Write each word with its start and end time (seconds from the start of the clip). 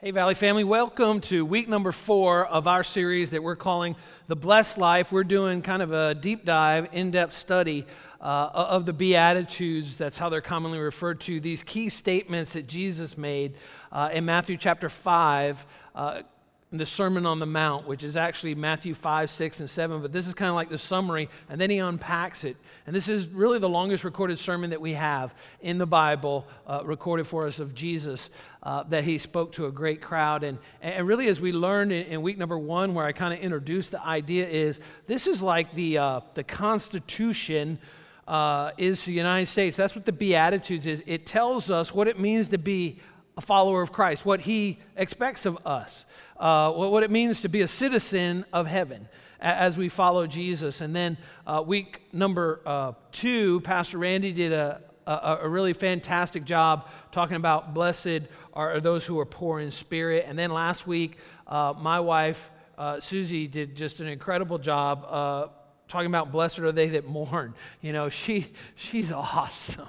Hey, 0.00 0.12
Valley 0.12 0.36
family, 0.36 0.62
welcome 0.62 1.20
to 1.22 1.44
week 1.44 1.68
number 1.68 1.90
four 1.90 2.46
of 2.46 2.68
our 2.68 2.84
series 2.84 3.30
that 3.30 3.42
we're 3.42 3.56
calling 3.56 3.96
The 4.28 4.36
Blessed 4.36 4.78
Life. 4.78 5.10
We're 5.10 5.24
doing 5.24 5.60
kind 5.60 5.82
of 5.82 5.92
a 5.92 6.14
deep 6.14 6.44
dive, 6.44 6.86
in 6.92 7.10
depth 7.10 7.32
study 7.32 7.84
uh, 8.20 8.50
of 8.52 8.86
the 8.86 8.92
Beatitudes. 8.92 9.98
That's 9.98 10.16
how 10.16 10.28
they're 10.28 10.40
commonly 10.40 10.78
referred 10.78 11.18
to. 11.22 11.40
These 11.40 11.64
key 11.64 11.88
statements 11.88 12.52
that 12.52 12.68
Jesus 12.68 13.18
made 13.18 13.54
uh, 13.90 14.10
in 14.12 14.24
Matthew 14.24 14.56
chapter 14.56 14.88
5. 14.88 15.66
Uh, 15.96 16.22
the 16.70 16.84
Sermon 16.84 17.24
on 17.24 17.38
the 17.38 17.46
Mount, 17.46 17.86
which 17.86 18.04
is 18.04 18.14
actually 18.14 18.54
Matthew 18.54 18.92
5, 18.92 19.30
6, 19.30 19.60
and 19.60 19.70
7, 19.70 20.02
but 20.02 20.12
this 20.12 20.26
is 20.26 20.34
kind 20.34 20.50
of 20.50 20.54
like 20.54 20.68
the 20.68 20.76
summary, 20.76 21.30
and 21.48 21.58
then 21.58 21.70
he 21.70 21.78
unpacks 21.78 22.44
it. 22.44 22.58
And 22.86 22.94
this 22.94 23.08
is 23.08 23.26
really 23.28 23.58
the 23.58 23.68
longest 23.68 24.04
recorded 24.04 24.38
sermon 24.38 24.70
that 24.70 24.80
we 24.80 24.92
have 24.92 25.34
in 25.62 25.78
the 25.78 25.86
Bible, 25.86 26.46
uh, 26.66 26.82
recorded 26.84 27.26
for 27.26 27.46
us 27.46 27.58
of 27.58 27.74
Jesus, 27.74 28.28
uh, 28.62 28.82
that 28.84 29.04
he 29.04 29.16
spoke 29.16 29.52
to 29.52 29.64
a 29.64 29.72
great 29.72 30.02
crowd. 30.02 30.44
And, 30.44 30.58
and 30.82 31.06
really, 31.06 31.28
as 31.28 31.40
we 31.40 31.52
learned 31.52 31.90
in, 31.90 32.06
in 32.06 32.22
week 32.22 32.36
number 32.36 32.58
one, 32.58 32.92
where 32.92 33.06
I 33.06 33.12
kind 33.12 33.32
of 33.32 33.40
introduced 33.40 33.92
the 33.92 34.04
idea, 34.04 34.46
is 34.46 34.78
this 35.06 35.26
is 35.26 35.40
like 35.42 35.74
the, 35.74 35.98
uh, 35.98 36.20
the 36.34 36.44
Constitution. 36.44 37.78
Uh, 38.26 38.72
is 38.76 39.04
the 39.04 39.12
United 39.12 39.46
States. 39.46 39.74
That's 39.74 39.96
what 39.96 40.04
the 40.04 40.12
Beatitudes 40.12 40.86
is. 40.86 41.02
It 41.06 41.24
tells 41.24 41.70
us 41.70 41.94
what 41.94 42.08
it 42.08 42.20
means 42.20 42.48
to 42.48 42.58
be 42.58 43.00
a 43.38 43.40
follower 43.40 43.82
of 43.82 43.92
Christ, 43.92 44.26
what 44.26 44.40
he 44.40 44.80
expects 44.96 45.46
of 45.46 45.64
us, 45.64 46.04
uh, 46.38 46.72
what 46.72 47.02
it 47.02 47.10
means 47.10 47.40
to 47.42 47.48
be 47.48 47.62
a 47.62 47.68
citizen 47.68 48.44
of 48.52 48.66
heaven 48.66 49.08
as 49.40 49.76
we 49.76 49.88
follow 49.88 50.26
Jesus. 50.26 50.80
And 50.80 50.94
then 50.94 51.16
uh, 51.46 51.62
week 51.64 52.02
number 52.12 52.60
uh, 52.66 52.92
two, 53.12 53.60
Pastor 53.60 53.98
Randy 53.98 54.32
did 54.32 54.52
a, 54.52 54.80
a, 55.06 55.38
a, 55.42 55.48
really 55.48 55.72
fantastic 55.72 56.44
job 56.44 56.88
talking 57.12 57.36
about 57.36 57.72
blessed 57.72 58.22
are 58.52 58.80
those 58.80 59.06
who 59.06 59.18
are 59.20 59.26
poor 59.26 59.60
in 59.60 59.70
spirit. 59.70 60.24
And 60.26 60.38
then 60.38 60.50
last 60.50 60.86
week, 60.86 61.18
uh, 61.46 61.74
my 61.78 62.00
wife, 62.00 62.50
uh, 62.76 63.00
Susie, 63.00 63.46
did 63.46 63.76
just 63.76 64.00
an 64.00 64.08
incredible 64.08 64.58
job 64.58 65.06
uh, 65.08 65.46
talking 65.88 66.08
about 66.08 66.32
blessed 66.32 66.58
are 66.60 66.72
they 66.72 66.88
that 66.90 67.06
mourn. 67.06 67.54
You 67.80 67.92
know, 67.92 68.08
she, 68.08 68.48
she's 68.74 69.12
awesome. 69.12 69.88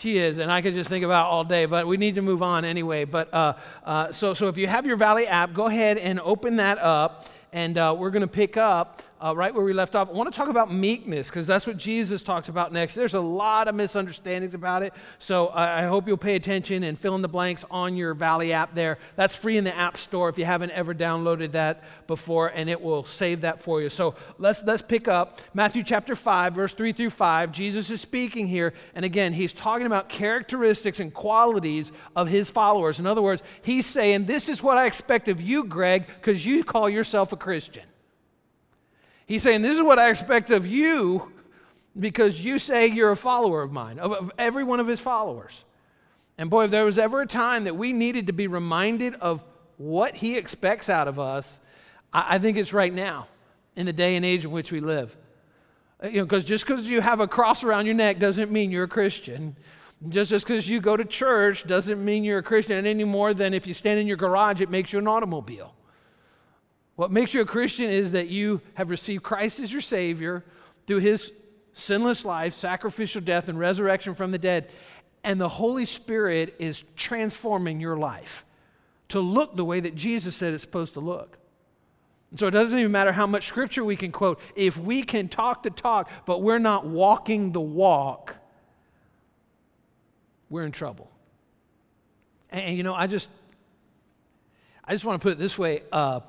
She 0.00 0.16
is, 0.16 0.38
and 0.38 0.50
I 0.50 0.62
could 0.62 0.72
just 0.72 0.88
think 0.88 1.04
about 1.04 1.26
all 1.26 1.44
day, 1.44 1.66
but 1.66 1.86
we 1.86 1.98
need 1.98 2.14
to 2.14 2.22
move 2.22 2.42
on 2.42 2.64
anyway. 2.64 3.04
But 3.04 3.34
uh, 3.34 3.52
uh, 3.84 4.10
so, 4.10 4.32
so 4.32 4.48
if 4.48 4.56
you 4.56 4.66
have 4.66 4.86
your 4.86 4.96
Valley 4.96 5.26
app, 5.26 5.52
go 5.52 5.66
ahead 5.66 5.98
and 5.98 6.18
open 6.20 6.56
that 6.56 6.78
up, 6.78 7.26
and 7.52 7.76
uh, 7.76 7.94
we're 7.98 8.10
going 8.10 8.20
to 8.22 8.28
pick 8.28 8.56
up 8.56 9.02
uh, 9.22 9.34
right 9.36 9.54
where 9.54 9.64
we 9.64 9.72
left 9.72 9.94
off. 9.94 10.08
I 10.08 10.12
want 10.12 10.32
to 10.32 10.36
talk 10.36 10.48
about 10.48 10.72
meekness 10.72 11.28
because 11.28 11.46
that's 11.46 11.66
what 11.66 11.76
Jesus 11.76 12.22
talks 12.22 12.48
about 12.48 12.72
next. 12.72 12.94
There's 12.94 13.14
a 13.14 13.20
lot 13.20 13.68
of 13.68 13.74
misunderstandings 13.74 14.54
about 14.54 14.82
it, 14.82 14.94
so 15.18 15.48
I, 15.48 15.82
I 15.82 15.86
hope 15.86 16.08
you'll 16.08 16.16
pay 16.16 16.36
attention 16.36 16.84
and 16.84 16.98
fill 16.98 17.14
in 17.16 17.22
the 17.22 17.28
blanks 17.28 17.64
on 17.70 17.96
your 17.96 18.14
Valley 18.14 18.52
app 18.52 18.74
there. 18.74 18.98
That's 19.16 19.34
free 19.34 19.56
in 19.56 19.64
the 19.64 19.76
App 19.76 19.98
Store 19.98 20.28
if 20.28 20.38
you 20.38 20.44
haven't 20.44 20.70
ever 20.70 20.94
downloaded 20.94 21.52
that 21.52 21.82
before, 22.06 22.48
and 22.48 22.70
it 22.70 22.80
will 22.80 23.04
save 23.04 23.42
that 23.42 23.62
for 23.62 23.82
you. 23.82 23.88
So 23.88 24.14
let's 24.38 24.62
let's 24.62 24.82
pick 24.82 25.08
up 25.08 25.40
Matthew 25.52 25.82
chapter 25.82 26.16
five, 26.16 26.54
verse 26.54 26.72
three 26.72 26.92
through 26.92 27.10
five. 27.10 27.52
Jesus 27.52 27.90
is 27.90 28.00
speaking 28.00 28.46
here, 28.46 28.72
and 28.94 29.04
again, 29.04 29.32
he's 29.32 29.52
talking 29.52 29.86
about 29.86 30.08
characteristics 30.08 31.00
and 31.00 31.12
qualities 31.12 31.92
of 32.16 32.28
his 32.28 32.48
followers. 32.48 33.00
In 33.00 33.06
other 33.06 33.22
words, 33.22 33.42
he's 33.60 33.84
saying, 33.84 34.24
"This 34.24 34.48
is 34.48 34.62
what 34.62 34.78
I 34.78 34.86
expect 34.86 35.28
of 35.28 35.42
you, 35.42 35.64
Greg, 35.64 36.06
because 36.06 36.46
you 36.46 36.64
call 36.64 36.88
yourself 36.88 37.32
a 37.32 37.36
Christian." 37.40 37.84
He's 39.30 39.44
saying, 39.44 39.62
This 39.62 39.76
is 39.76 39.82
what 39.84 40.00
I 40.00 40.10
expect 40.10 40.50
of 40.50 40.66
you 40.66 41.30
because 41.96 42.44
you 42.44 42.58
say 42.58 42.88
you're 42.88 43.12
a 43.12 43.16
follower 43.16 43.62
of 43.62 43.70
mine, 43.70 44.00
of, 44.00 44.10
of 44.10 44.32
every 44.36 44.64
one 44.64 44.80
of 44.80 44.88
his 44.88 44.98
followers. 44.98 45.64
And 46.36 46.50
boy, 46.50 46.64
if 46.64 46.72
there 46.72 46.84
was 46.84 46.98
ever 46.98 47.20
a 47.20 47.28
time 47.28 47.62
that 47.62 47.76
we 47.76 47.92
needed 47.92 48.26
to 48.26 48.32
be 48.32 48.48
reminded 48.48 49.14
of 49.14 49.44
what 49.76 50.16
he 50.16 50.36
expects 50.36 50.88
out 50.88 51.06
of 51.06 51.20
us, 51.20 51.60
I, 52.12 52.26
I 52.30 52.38
think 52.38 52.56
it's 52.58 52.72
right 52.72 52.92
now 52.92 53.28
in 53.76 53.86
the 53.86 53.92
day 53.92 54.16
and 54.16 54.26
age 54.26 54.44
in 54.44 54.50
which 54.50 54.72
we 54.72 54.80
live. 54.80 55.16
Uh, 56.02 56.08
you 56.08 56.18
know, 56.18 56.24
because 56.24 56.44
just 56.44 56.66
because 56.66 56.88
you 56.88 57.00
have 57.00 57.20
a 57.20 57.28
cross 57.28 57.62
around 57.62 57.86
your 57.86 57.94
neck 57.94 58.18
doesn't 58.18 58.50
mean 58.50 58.72
you're 58.72 58.82
a 58.82 58.88
Christian. 58.88 59.54
Just 60.08 60.32
because 60.32 60.68
you 60.68 60.80
go 60.80 60.96
to 60.96 61.04
church 61.04 61.68
doesn't 61.68 62.04
mean 62.04 62.24
you're 62.24 62.38
a 62.38 62.42
Christian 62.42 62.84
any 62.84 63.04
more 63.04 63.32
than 63.32 63.54
if 63.54 63.64
you 63.68 63.74
stand 63.74 64.00
in 64.00 64.08
your 64.08 64.16
garage, 64.16 64.60
it 64.60 64.70
makes 64.70 64.92
you 64.92 64.98
an 64.98 65.06
automobile. 65.06 65.72
What 67.00 67.10
makes 67.10 67.32
you 67.32 67.40
a 67.40 67.46
Christian 67.46 67.88
is 67.88 68.12
that 68.12 68.28
you 68.28 68.60
have 68.74 68.90
received 68.90 69.22
Christ 69.22 69.58
as 69.58 69.72
your 69.72 69.80
Savior 69.80 70.44
through 70.86 70.98
His 70.98 71.32
sinless 71.72 72.26
life, 72.26 72.52
sacrificial 72.52 73.22
death, 73.22 73.48
and 73.48 73.58
resurrection 73.58 74.14
from 74.14 74.32
the 74.32 74.38
dead. 74.38 74.68
And 75.24 75.40
the 75.40 75.48
Holy 75.48 75.86
Spirit 75.86 76.54
is 76.58 76.84
transforming 76.96 77.80
your 77.80 77.96
life 77.96 78.44
to 79.08 79.18
look 79.18 79.56
the 79.56 79.64
way 79.64 79.80
that 79.80 79.94
Jesus 79.94 80.36
said 80.36 80.52
it's 80.52 80.60
supposed 80.60 80.92
to 80.92 81.00
look. 81.00 81.38
So 82.34 82.48
it 82.48 82.50
doesn't 82.50 82.78
even 82.78 82.92
matter 82.92 83.12
how 83.12 83.26
much 83.26 83.46
scripture 83.46 83.82
we 83.82 83.96
can 83.96 84.12
quote. 84.12 84.38
If 84.54 84.76
we 84.76 85.02
can 85.02 85.30
talk 85.30 85.62
the 85.62 85.70
talk, 85.70 86.10
but 86.26 86.42
we're 86.42 86.58
not 86.58 86.84
walking 86.84 87.52
the 87.52 87.62
walk, 87.62 88.36
we're 90.50 90.66
in 90.66 90.72
trouble. 90.72 91.10
And, 92.50 92.60
and 92.60 92.76
you 92.76 92.82
know, 92.82 92.94
I 92.94 93.06
just, 93.06 93.30
I 94.84 94.92
just 94.92 95.06
want 95.06 95.18
to 95.18 95.24
put 95.24 95.32
it 95.32 95.38
this 95.38 95.56
way. 95.56 95.82
Uh, 95.90 96.20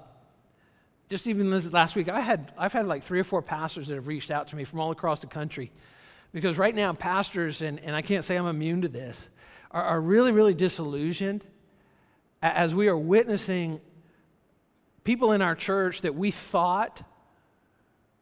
just 1.11 1.27
even 1.27 1.49
this 1.49 1.69
last 1.73 1.97
week, 1.97 2.07
I 2.07 2.21
had, 2.21 2.53
I've 2.57 2.71
had 2.71 2.87
like 2.87 3.03
three 3.03 3.19
or 3.19 3.25
four 3.25 3.41
pastors 3.41 3.89
that 3.89 3.95
have 3.95 4.07
reached 4.07 4.31
out 4.31 4.47
to 4.47 4.55
me 4.55 4.63
from 4.63 4.79
all 4.79 4.91
across 4.91 5.19
the 5.19 5.27
country. 5.27 5.69
Because 6.31 6.57
right 6.57 6.73
now, 6.73 6.93
pastors, 6.93 7.61
and, 7.61 7.81
and 7.81 7.93
I 7.93 8.01
can't 8.01 8.23
say 8.23 8.37
I'm 8.37 8.47
immune 8.47 8.83
to 8.83 8.87
this, 8.87 9.27
are, 9.71 9.83
are 9.83 9.99
really, 9.99 10.31
really 10.31 10.53
disillusioned 10.53 11.43
as 12.41 12.73
we 12.73 12.87
are 12.87 12.97
witnessing 12.97 13.81
people 15.03 15.33
in 15.33 15.41
our 15.41 15.53
church 15.53 15.99
that 16.01 16.15
we 16.15 16.31
thought 16.31 17.03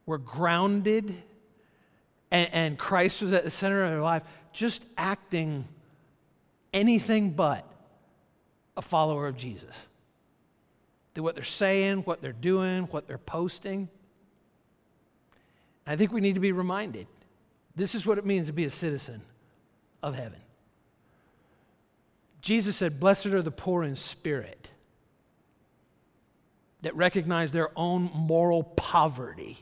were 0.08 0.18
grounded 0.18 1.14
and, 2.32 2.50
and 2.52 2.78
Christ 2.80 3.22
was 3.22 3.34
at 3.34 3.44
the 3.44 3.52
center 3.52 3.84
of 3.84 3.92
their 3.92 4.02
life, 4.02 4.24
just 4.52 4.84
acting 4.98 5.68
anything 6.74 7.34
but 7.34 7.72
a 8.76 8.82
follower 8.82 9.28
of 9.28 9.38
Jesus 9.38 9.76
to 11.20 11.24
what 11.24 11.36
they're 11.36 11.44
saying, 11.44 11.98
what 12.04 12.22
they're 12.22 12.32
doing, 12.32 12.84
what 12.84 13.06
they're 13.06 13.18
posting. 13.18 13.90
I 15.86 15.98
think 15.98 16.14
we 16.14 16.22
need 16.22 16.36
to 16.36 16.40
be 16.40 16.54
reminded 16.54 17.08
this 17.76 17.94
is 17.94 18.06
what 18.06 18.18
it 18.18 18.26
means 18.26 18.48
to 18.48 18.54
be 18.54 18.64
a 18.64 18.70
citizen 18.70 19.22
of 20.02 20.16
heaven. 20.16 20.40
Jesus 22.40 22.78
said, 22.78 23.02
Blessed 23.02 23.28
are 23.28 23.42
the 23.42 23.52
poor 23.52 23.84
in 23.84 23.98
spirit 23.98 24.70
that 26.84 26.96
recognize 26.96 27.52
their 27.52 27.72
own 27.76 28.10
moral 28.14 28.64
poverty. 28.64 29.58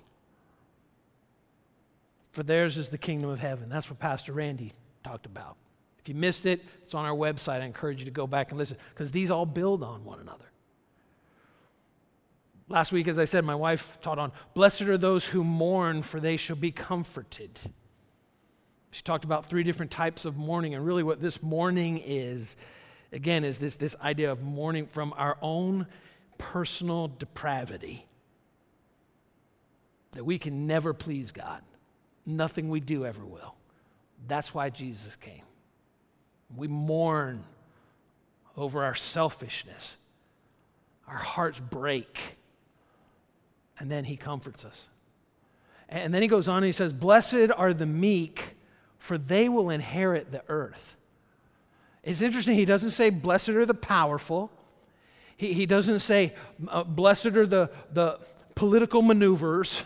For 2.34 2.44
theirs 2.44 2.78
is 2.78 2.89
the 2.89 3.00
kingdom 3.00 3.31
of 3.31 3.39
heaven. 3.39 3.68
That's 3.68 3.89
what 3.89 3.97
Pastor 3.97 4.31
Randy 4.31 4.74
talked 5.03 5.25
about. 5.25 5.57
If 5.97 6.07
you 6.07 6.13
missed 6.13 6.45
it, 6.45 6.63
it's 6.84 6.94
on 6.94 7.06
our 7.06 7.16
website. 7.16 7.62
I 7.62 7.66
encourage 7.66 7.97
you 7.97 8.06
to 8.06 8.12
go 8.12 8.28
back 8.28 8.51
and 8.51 8.59
listen 8.59 8.78
because 8.94 9.09
these 9.09 9.31
all 9.31 9.47
build 9.47 9.81
on 9.81 10.06
one 10.06 10.19
another. 10.19 10.45
Last 12.69 12.91
week, 12.91 13.07
as 13.07 13.17
I 13.17 13.25
said, 13.25 13.45
my 13.45 13.55
wife 13.55 13.97
taught 14.01 14.19
on 14.19 14.31
Blessed 14.53 14.83
are 14.83 14.97
those 14.97 15.25
who 15.25 15.44
mourn, 15.44 16.01
for 16.01 16.19
they 16.19 16.35
shall 16.35 16.57
be 16.57 16.72
comforted. 16.72 17.59
She 18.91 19.01
talked 19.03 19.23
about 19.23 19.45
three 19.45 19.63
different 19.63 19.91
types 19.91 20.25
of 20.25 20.38
mourning, 20.38 20.75
and 20.75 20.85
really 20.85 21.03
what 21.03 21.22
this 21.22 21.41
mourning 21.41 22.01
is, 22.03 22.57
again, 23.13 23.45
is 23.45 23.57
this, 23.57 23.75
this 23.75 23.95
idea 24.01 24.31
of 24.31 24.41
mourning 24.41 24.88
from 24.88 25.13
our 25.17 25.38
own 25.41 25.88
personal 26.38 27.07
depravity. 27.07 28.06
That 30.11 30.25
we 30.25 30.38
can 30.38 30.67
never 30.67 30.94
please 30.94 31.31
God. 31.31 31.61
Nothing 32.25 32.69
we 32.69 32.81
do 32.81 33.06
ever 33.06 33.23
will. 33.23 33.56
That's 34.27 34.53
why 34.53 34.69
Jesus 34.72 35.16
came. 35.16 35.44
We 36.56 36.67
mourn 36.67 37.45
over 38.57 38.83
our 38.83 38.95
selfishness. 38.95 39.95
Our 41.07 41.18
hearts 41.18 41.62
break 41.62 42.38
and 43.79 43.91
then 43.91 44.03
he 44.06 44.18
comforts 44.18 44.65
us. 44.65 44.88
And 45.89 46.13
then 46.13 46.21
he 46.21 46.27
goes 46.27 46.47
on 46.47 46.57
and 46.57 46.65
he 46.65 46.71
says, 46.71 46.91
Blessed 46.91 47.51
are 47.56 47.74
the 47.74 47.85
meek, 47.85 48.56
for 48.97 49.18
they 49.18 49.47
will 49.47 49.69
inherit 49.69 50.31
the 50.31 50.44
earth. 50.50 50.97
It's 52.03 52.21
interesting, 52.21 52.56
he 52.56 52.65
doesn't 52.65 52.91
say, 52.91 53.09
Blessed 53.09 53.50
are 53.50 53.65
the 53.65 53.74
powerful. 53.74 54.51
He, 55.38 55.53
he 55.53 55.65
doesn't 55.65 56.00
say, 56.00 56.33
uh, 56.68 56.83
Blessed 56.83 57.27
are 57.27 57.47
the, 57.47 57.69
the 57.94 58.19
political 58.56 59.01
maneuvers. 59.01 59.83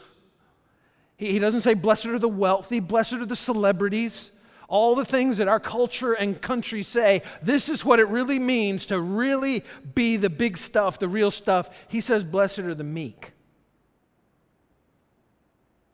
He, 1.17 1.33
he 1.33 1.39
doesn't 1.39 1.61
say, 1.61 1.73
Blessed 1.73 2.07
are 2.07 2.19
the 2.19 2.29
wealthy, 2.29 2.79
blessed 2.79 3.13
are 3.13 3.25
the 3.25 3.35
celebrities. 3.35 4.31
All 4.67 4.95
the 4.95 5.03
things 5.03 5.35
that 5.37 5.49
our 5.49 5.59
culture 5.59 6.13
and 6.13 6.41
country 6.41 6.81
say, 6.81 7.23
this 7.41 7.67
is 7.67 7.83
what 7.83 7.99
it 7.99 8.07
really 8.07 8.39
means 8.39 8.85
to 8.85 9.01
really 9.01 9.65
be 9.93 10.15
the 10.15 10.29
big 10.29 10.57
stuff, 10.57 10.97
the 10.97 11.09
real 11.09 11.29
stuff. 11.29 11.69
He 11.89 11.99
says, 11.99 12.23
Blessed 12.23 12.59
are 12.59 12.73
the 12.73 12.85
meek 12.85 13.33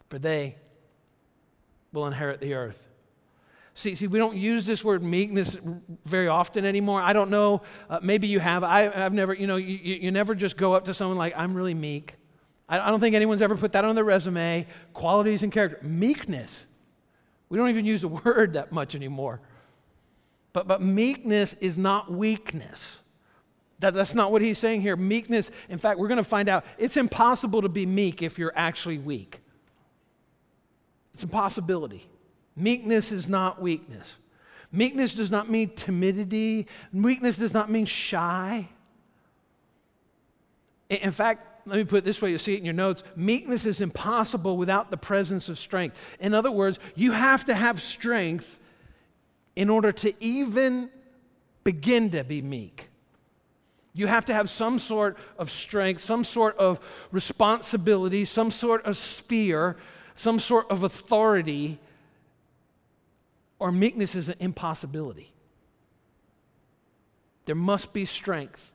for 0.10 0.20
they 0.20 0.56
will 1.92 2.08
inherit 2.08 2.40
the 2.40 2.54
earth. 2.54 2.82
See, 3.78 3.94
see, 3.94 4.08
we 4.08 4.18
don't 4.18 4.36
use 4.36 4.66
this 4.66 4.84
word 4.84 5.04
meekness 5.04 5.56
very 6.04 6.28
often 6.28 6.66
anymore. 6.66 7.00
I 7.00 7.14
don't 7.14 7.30
know. 7.30 7.62
Uh, 7.88 8.00
maybe 8.02 8.28
you 8.28 8.40
have. 8.40 8.64
I, 8.64 8.90
have 8.90 9.14
never, 9.14 9.36
you 9.36 9.46
know, 9.46 9.58
you, 9.58 9.78
you 9.78 10.10
never 10.10 10.34
just 10.34 10.58
go 10.58 10.74
up 10.74 10.86
to 10.86 10.96
someone 10.96 11.18
like, 11.18 11.38
I'm 11.38 11.54
really 11.54 11.76
meek. 11.76 12.16
I, 12.68 12.80
I 12.80 12.90
don't 12.90 13.00
think 13.00 13.16
anyone's 13.16 13.44
ever 13.44 13.56
put 13.56 13.74
that 13.74 13.86
on 13.86 13.94
their 13.94 14.04
resume. 14.04 14.66
Qualities 14.94 15.44
and 15.44 15.52
character. 15.52 15.78
Meekness. 15.84 16.68
We 17.50 17.58
don't 17.60 17.70
even 17.70 17.86
use 17.86 18.02
the 18.02 18.08
word 18.26 18.54
that 18.54 18.72
much 18.72 18.96
anymore. 18.96 19.42
But, 20.54 20.68
but 20.68 20.82
meekness 20.82 21.54
is 21.54 21.78
not 21.78 22.12
weakness. 22.12 23.02
That, 23.78 23.94
that's 23.94 24.16
not 24.16 24.32
what 24.32 24.42
he's 24.42 24.58
saying 24.58 24.82
here. 24.82 24.96
Meekness, 24.96 25.52
in 25.70 25.78
fact, 25.78 26.00
we're 26.00 26.08
going 26.08 26.18
to 26.18 26.24
find 26.24 26.50
out 26.50 26.66
it's 26.80 26.98
impossible 26.98 27.62
to 27.62 27.70
be 27.70 27.86
meek 27.86 28.24
if 28.24 28.40
you're 28.40 28.54
actually 28.56 28.98
weak. 28.98 29.42
It's 31.18 31.24
impossibility. 31.24 32.08
Meekness 32.56 33.12
is 33.12 33.28
not 33.28 33.60
weakness. 33.60 34.18
Meekness 34.72 35.16
does 35.16 35.32
not 35.32 35.50
mean 35.50 35.72
timidity. 35.76 36.68
Weakness 36.94 37.38
does 37.38 37.56
not 37.56 37.72
mean 37.72 37.88
shy. 37.88 38.70
In 40.92 41.10
fact, 41.10 41.66
let 41.68 41.78
me 41.78 41.86
put 41.86 41.98
it 41.98 42.06
this 42.06 42.22
way 42.22 42.30
you 42.30 42.38
see 42.38 42.54
it 42.54 42.60
in 42.60 42.66
your 42.66 42.76
notes 42.76 43.02
meekness 43.16 43.66
is 43.66 43.82
impossible 43.82 44.58
without 44.58 44.92
the 44.92 44.98
presence 44.98 45.50
of 45.50 45.58
strength. 45.58 45.98
In 46.20 46.36
other 46.36 46.52
words, 46.52 46.78
you 46.94 47.14
have 47.14 47.46
to 47.46 47.56
have 47.56 47.82
strength 47.82 48.60
in 49.56 49.72
order 49.72 49.92
to 49.94 50.14
even 50.24 50.92
begin 51.64 52.12
to 52.12 52.24
be 52.24 52.44
meek. 52.44 52.90
You 53.96 54.06
have 54.06 54.26
to 54.26 54.36
have 54.36 54.52
some 54.52 54.78
sort 54.78 55.18
of 55.40 55.50
strength, 55.50 56.02
some 56.02 56.24
sort 56.24 56.56
of 56.60 56.80
responsibility, 57.12 58.24
some 58.24 58.52
sort 58.52 58.86
of 58.86 58.98
sphere, 58.98 59.78
some 60.18 60.40
sort 60.40 60.70
of 60.70 60.84
authority 60.84 61.80
or 63.60 63.72
meekness 63.72 64.16
is 64.16 64.28
an 64.28 64.36
impossibility. 64.40 65.32
There 67.46 67.56
must 67.56 67.94
be 67.94 68.06
strength 68.06 68.72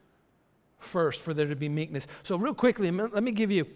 first 0.78 1.20
for 1.20 1.34
there 1.34 1.46
to 1.46 1.56
be 1.56 1.68
meekness. 1.68 2.06
So, 2.22 2.36
real 2.36 2.54
quickly, 2.54 2.90
let 2.90 3.22
me 3.22 3.32
give 3.32 3.50
you 3.50 3.66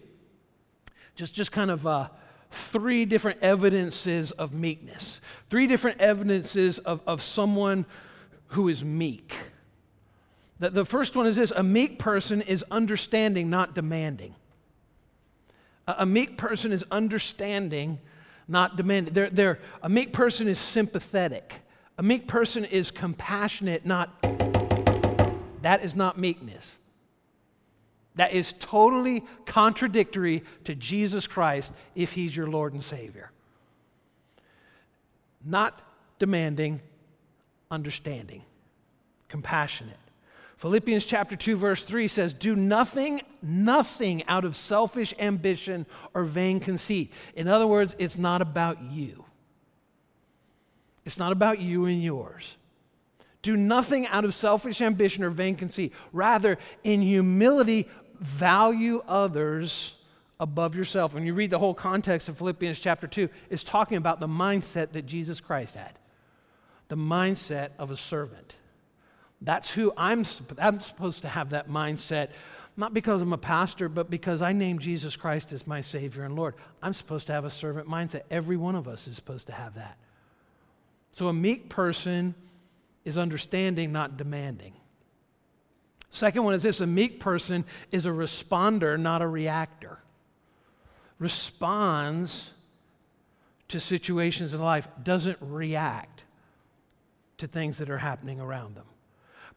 just, 1.15 1.33
just 1.33 1.51
kind 1.51 1.69
of 1.69 1.85
uh, 1.85 2.09
three 2.51 3.05
different 3.05 3.43
evidences 3.43 4.31
of 4.31 4.53
meekness, 4.53 5.21
three 5.49 5.67
different 5.67 6.01
evidences 6.01 6.79
of, 6.79 7.01
of 7.05 7.21
someone 7.21 7.85
who 8.47 8.69
is 8.69 8.83
meek. 8.83 9.35
The, 10.59 10.69
the 10.69 10.85
first 10.85 11.15
one 11.15 11.27
is 11.27 11.35
this 11.35 11.51
a 11.55 11.63
meek 11.63 11.99
person 11.99 12.41
is 12.41 12.63
understanding, 12.71 13.49
not 13.49 13.75
demanding. 13.75 14.35
A, 15.87 16.05
meek 16.05 16.37
person 16.37 16.71
is 16.71 16.83
understanding 16.91 17.99
not 18.47 18.75
demanding. 18.77 19.13
They're, 19.13 19.29
they're, 19.29 19.59
a 19.81 19.89
meek 19.89 20.13
person 20.13 20.47
is 20.47 20.59
sympathetic. 20.59 21.61
A 21.97 22.03
meek 22.03 22.27
person 22.27 22.65
is 22.65 22.91
compassionate, 22.91 23.85
not. 23.85 24.21
That 25.63 25.83
is 25.83 25.95
not 25.95 26.17
meekness. 26.17 26.73
That 28.15 28.33
is 28.33 28.53
totally 28.59 29.23
contradictory 29.45 30.43
to 30.63 30.75
Jesus 30.75 31.27
Christ 31.27 31.71
if 31.95 32.13
he's 32.13 32.35
your 32.35 32.47
Lord 32.47 32.73
and 32.73 32.83
Savior. 32.83 33.31
Not 35.45 35.81
demanding, 36.17 36.81
understanding, 37.69 38.43
compassionate. 39.29 39.97
Philippians 40.57 41.05
chapter 41.05 41.35
2 41.35 41.55
verse 41.55 41.83
3 41.83 42.07
says, 42.07 42.33
"Do 42.33 42.55
nothing 42.55 43.21
nothing 43.41 44.25
out 44.27 44.43
of 44.43 44.55
selfish 44.55 45.13
ambition 45.19 45.85
or 46.13 46.23
vain 46.23 46.59
conceit." 46.59 47.13
In 47.35 47.47
other 47.47 47.67
words, 47.67 47.95
it's 47.99 48.17
not 48.17 48.41
about 48.41 48.81
you. 48.81 49.25
It's 51.05 51.19
not 51.19 51.31
about 51.31 51.59
you 51.59 51.85
and 51.85 52.03
yours. 52.03 52.57
Do 53.43 53.55
nothing 53.55 54.07
out 54.07 54.25
of 54.25 54.33
selfish 54.33 54.81
ambition 54.81 55.23
or 55.23 55.29
vain 55.29 55.55
conceit. 55.55 55.93
Rather, 56.11 56.57
in 56.83 57.01
humility, 57.01 57.87
value 58.19 59.01
others 59.07 59.93
above 60.39 60.75
yourself. 60.75 61.13
When 61.13 61.25
you 61.25 61.33
read 61.33 61.51
the 61.51 61.59
whole 61.59 61.73
context 61.73 62.29
of 62.29 62.37
Philippians 62.37 62.79
chapter 62.79 63.07
2, 63.07 63.29
it's 63.49 63.63
talking 63.63 63.97
about 63.97 64.19
the 64.19 64.27
mindset 64.27 64.91
that 64.93 65.05
Jesus 65.05 65.39
Christ 65.39 65.75
had 65.75 65.97
the 66.89 66.95
mindset 66.95 67.71
of 67.77 67.91
a 67.91 67.97
servant. 67.97 68.55
That's 69.41 69.71
who 69.71 69.93
I'm, 69.95 70.25
I'm 70.57 70.79
supposed 70.79 71.21
to 71.21 71.27
have 71.27 71.51
that 71.51 71.69
mindset, 71.69 72.29
not 72.75 72.93
because 72.93 73.21
I'm 73.21 73.33
a 73.33 73.37
pastor, 73.37 73.89
but 73.89 74.09
because 74.09 74.41
I 74.41 74.53
name 74.53 74.79
Jesus 74.79 75.15
Christ 75.15 75.51
as 75.51 75.67
my 75.67 75.81
Savior 75.81 76.23
and 76.23 76.35
Lord. 76.35 76.55
I'm 76.81 76.93
supposed 76.93 77.27
to 77.27 77.33
have 77.33 77.45
a 77.45 77.49
servant 77.49 77.87
mindset. 77.87 78.21
Every 78.31 78.57
one 78.57 78.75
of 78.75 78.87
us 78.87 79.07
is 79.07 79.15
supposed 79.15 79.47
to 79.47 79.53
have 79.53 79.75
that. 79.75 79.97
So 81.11 81.27
a 81.27 81.33
meek 81.33 81.69
person 81.69 82.35
is 83.05 83.17
understanding, 83.17 83.91
not 83.91 84.17
demanding. 84.17 84.73
Second 86.11 86.43
one 86.43 86.53
is 86.53 86.63
this 86.63 86.79
a 86.79 86.87
meek 86.87 87.19
person 87.19 87.65
is 87.91 88.05
a 88.05 88.09
responder, 88.09 88.99
not 88.99 89.21
a 89.21 89.27
reactor. 89.27 89.99
Responds 91.19 92.51
to 93.67 93.79
situations 93.79 94.53
in 94.53 94.61
life, 94.61 94.87
doesn't 95.03 95.37
react 95.41 96.23
to 97.37 97.47
things 97.47 97.77
that 97.77 97.89
are 97.89 97.97
happening 97.97 98.39
around 98.39 98.75
them. 98.75 98.85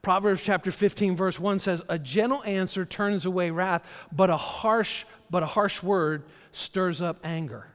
Proverbs 0.02 0.40
chapter 0.42 0.70
15 0.70 1.14
verse 1.14 1.38
1 1.38 1.58
says 1.58 1.82
a 1.88 1.98
gentle 1.98 2.42
answer 2.44 2.84
turns 2.84 3.26
away 3.26 3.50
wrath 3.50 3.86
but 4.10 4.30
a 4.30 4.36
harsh 4.36 5.04
but 5.28 5.42
a 5.42 5.46
harsh 5.46 5.82
word 5.82 6.24
stirs 6.52 7.00
up 7.00 7.18
anger. 7.24 7.66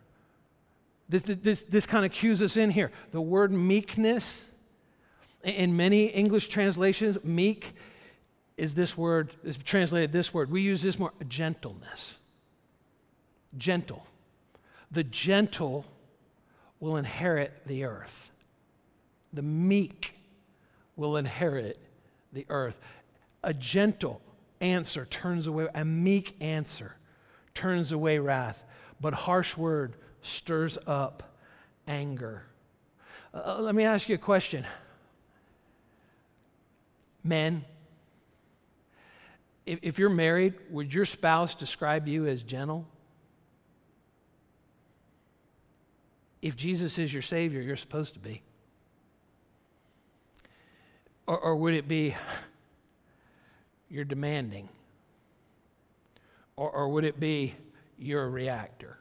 This, 1.07 1.21
this, 1.21 1.61
this 1.61 1.85
kind 1.85 2.05
of 2.05 2.11
cues 2.11 2.41
us 2.41 2.57
in 2.57 2.71
here. 2.71 2.91
The 3.11 3.21
word 3.21 3.51
meekness, 3.51 4.51
in 5.43 5.77
many 5.77 6.07
English 6.07 6.49
translations, 6.49 7.23
meek 7.23 7.75
is 8.57 8.73
this 8.73 8.97
word, 8.97 9.35
is 9.43 9.57
translated 9.57 10.11
this 10.11 10.33
word. 10.33 10.49
We 10.49 10.61
use 10.61 10.81
this 10.81 10.97
more 10.97 11.13
gentleness. 11.27 12.17
Gentle. 13.57 14.05
The 14.91 15.03
gentle 15.03 15.85
will 16.79 16.97
inherit 16.97 17.53
the 17.67 17.83
earth. 17.83 18.31
The 19.31 19.41
meek 19.41 20.15
will 20.95 21.17
inherit 21.17 21.77
the 22.35 22.45
earth. 22.49 22.79
A 23.43 23.53
gentle 23.53 24.21
answer 24.61 25.05
turns 25.05 25.47
away, 25.47 25.67
a 25.73 25.83
meek 25.83 26.35
answer 26.41 26.95
turns 27.55 27.91
away 27.91 28.19
wrath, 28.19 28.63
but 29.01 29.13
harsh 29.13 29.57
word 29.57 29.95
stirs 30.21 30.77
up 30.85 31.37
anger. 31.87 32.43
Uh, 33.33 33.57
let 33.59 33.73
me 33.73 33.83
ask 33.83 34.07
you 34.07 34.15
a 34.15 34.19
question. 34.19 34.65
Men, 37.23 37.65
if, 39.65 39.79
if 39.81 39.99
you're 39.99 40.09
married, 40.09 40.53
would 40.69 40.93
your 40.93 41.05
spouse 41.05 41.55
describe 41.55 42.07
you 42.07 42.27
as 42.27 42.43
gentle? 42.43 42.85
If 46.41 46.55
Jesus 46.55 46.99
is 46.99 47.11
your 47.11 47.23
Savior, 47.23 47.61
you're 47.61 47.75
supposed 47.75 48.13
to 48.13 48.19
be. 48.19 48.43
Or, 51.27 51.37
or 51.39 51.55
would 51.55 51.73
it 51.73 51.87
be 51.87 52.15
you're 53.89 54.05
demanding? 54.05 54.69
Or, 56.55 56.69
or 56.69 56.89
would 56.89 57.03
it 57.03 57.19
be 57.19 57.55
you're 57.97 58.23
a 58.23 58.29
reactor? 58.29 58.97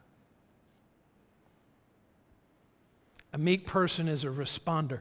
A 3.32 3.38
meek 3.38 3.66
person 3.66 4.06
is 4.08 4.24
a 4.24 4.28
responder, 4.28 5.00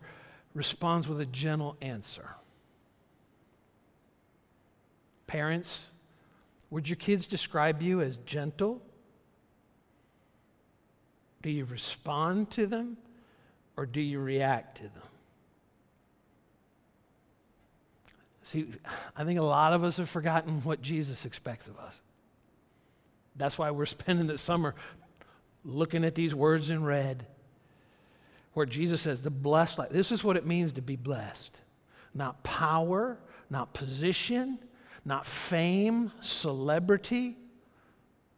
responds 0.54 1.08
with 1.08 1.22
a 1.22 1.26
gentle 1.26 1.78
answer. 1.82 2.30
Parents, 5.28 5.88
would 6.70 6.90
your 6.90 6.96
kids 6.96 7.28
describe 7.28 7.82
you 7.82 8.02
as 8.02 8.18
gentle? 8.26 8.82
Do 11.44 11.52
you 11.52 11.66
respond 11.66 12.50
to 12.52 12.66
them 12.66 12.98
or 13.78 13.86
do 13.86 14.02
you 14.02 14.20
react 14.20 14.78
to 14.78 14.84
them? 14.84 15.13
See, 18.44 18.68
I 19.16 19.24
think 19.24 19.40
a 19.40 19.44
lot 19.44 19.74
of 19.74 19.84
us 19.84 19.98
have 19.98 20.10
forgotten 20.10 20.62
what 20.64 20.82
Jesus 20.82 21.26
expects 21.26 21.68
of 21.68 21.78
us. 21.80 22.02
That's 23.36 23.58
why 23.58 23.72
we're 23.72 23.86
spending 23.88 24.28
the 24.28 24.38
summer 24.38 24.76
looking 25.66 26.04
at 26.04 26.16
these 26.16 26.36
words 26.36 26.70
in 26.70 26.84
red, 26.84 27.26
where 28.54 28.66
Jesus 28.66 29.02
says, 29.02 29.22
the 29.22 29.32
blessed 29.32 29.80
life. 29.80 29.90
This 29.90 30.12
is 30.12 30.24
what 30.24 30.38
it 30.38 30.46
means 30.46 30.74
to 30.74 30.82
be 30.82 30.96
blessed. 30.96 31.58
Not 32.14 32.44
power, 32.44 33.18
not 33.50 33.74
position, 33.74 34.60
not 35.06 35.26
fame, 35.26 36.12
celebrity. 36.20 37.38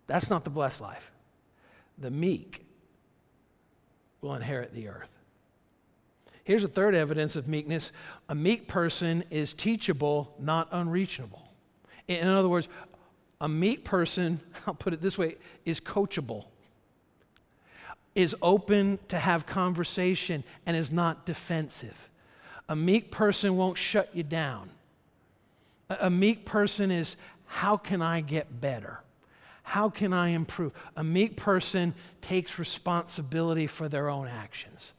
That's 0.07 0.29
not 0.29 0.43
the 0.43 0.49
blessed 0.49 0.81
life. 0.81 1.11
The 1.97 2.11
meek 2.11 2.65
will 4.21 4.35
inherit 4.35 4.73
the 4.73 4.87
earth. 4.87 5.11
Here's 6.45 6.63
a 6.63 6.69
third 6.69 6.93
evidence 6.93 7.35
of 7.35 7.47
meekness 7.47 7.91
a 8.29 8.35
meek 8.35 8.67
person 8.67 9.25
is 9.29 9.51
teachable, 9.51 10.33
not 10.39 10.69
unreachable. 10.71 11.41
In 12.07 12.27
other 12.27 12.47
words, 12.47 12.69
a 13.41 13.49
meek 13.49 13.83
person, 13.83 14.39
I'll 14.67 14.75
put 14.75 14.93
it 14.93 15.01
this 15.01 15.17
way, 15.17 15.35
is 15.65 15.81
coachable. 15.81 16.45
is 18.13 18.35
open 18.41 18.99
to 19.09 19.17
have 19.17 19.45
conversation 19.45 20.43
and 20.65 20.77
is 20.77 20.91
not 20.91 21.25
defensive. 21.25 22.09
A 22.69 22.75
meek 22.75 23.11
person 23.11 23.57
won't 23.57 23.77
shut 23.77 24.15
you 24.15 24.23
down. 24.23 24.69
A, 25.89 26.09
meek 26.09 26.45
person 26.45 26.91
is, 26.91 27.15
how 27.45 27.75
can 27.75 28.01
I 28.01 28.21
get 28.21 28.61
better? 28.61 29.01
How 29.63 29.89
can 29.89 30.13
I 30.13 30.29
improve? 30.29 30.73
A 30.95 31.03
meek 31.03 31.37
person 31.37 31.93
takes 32.21 32.57
responsibility 32.57 33.67
for 33.67 33.89
their 33.89 34.09
own 34.09 34.27
actions. 34.27 34.93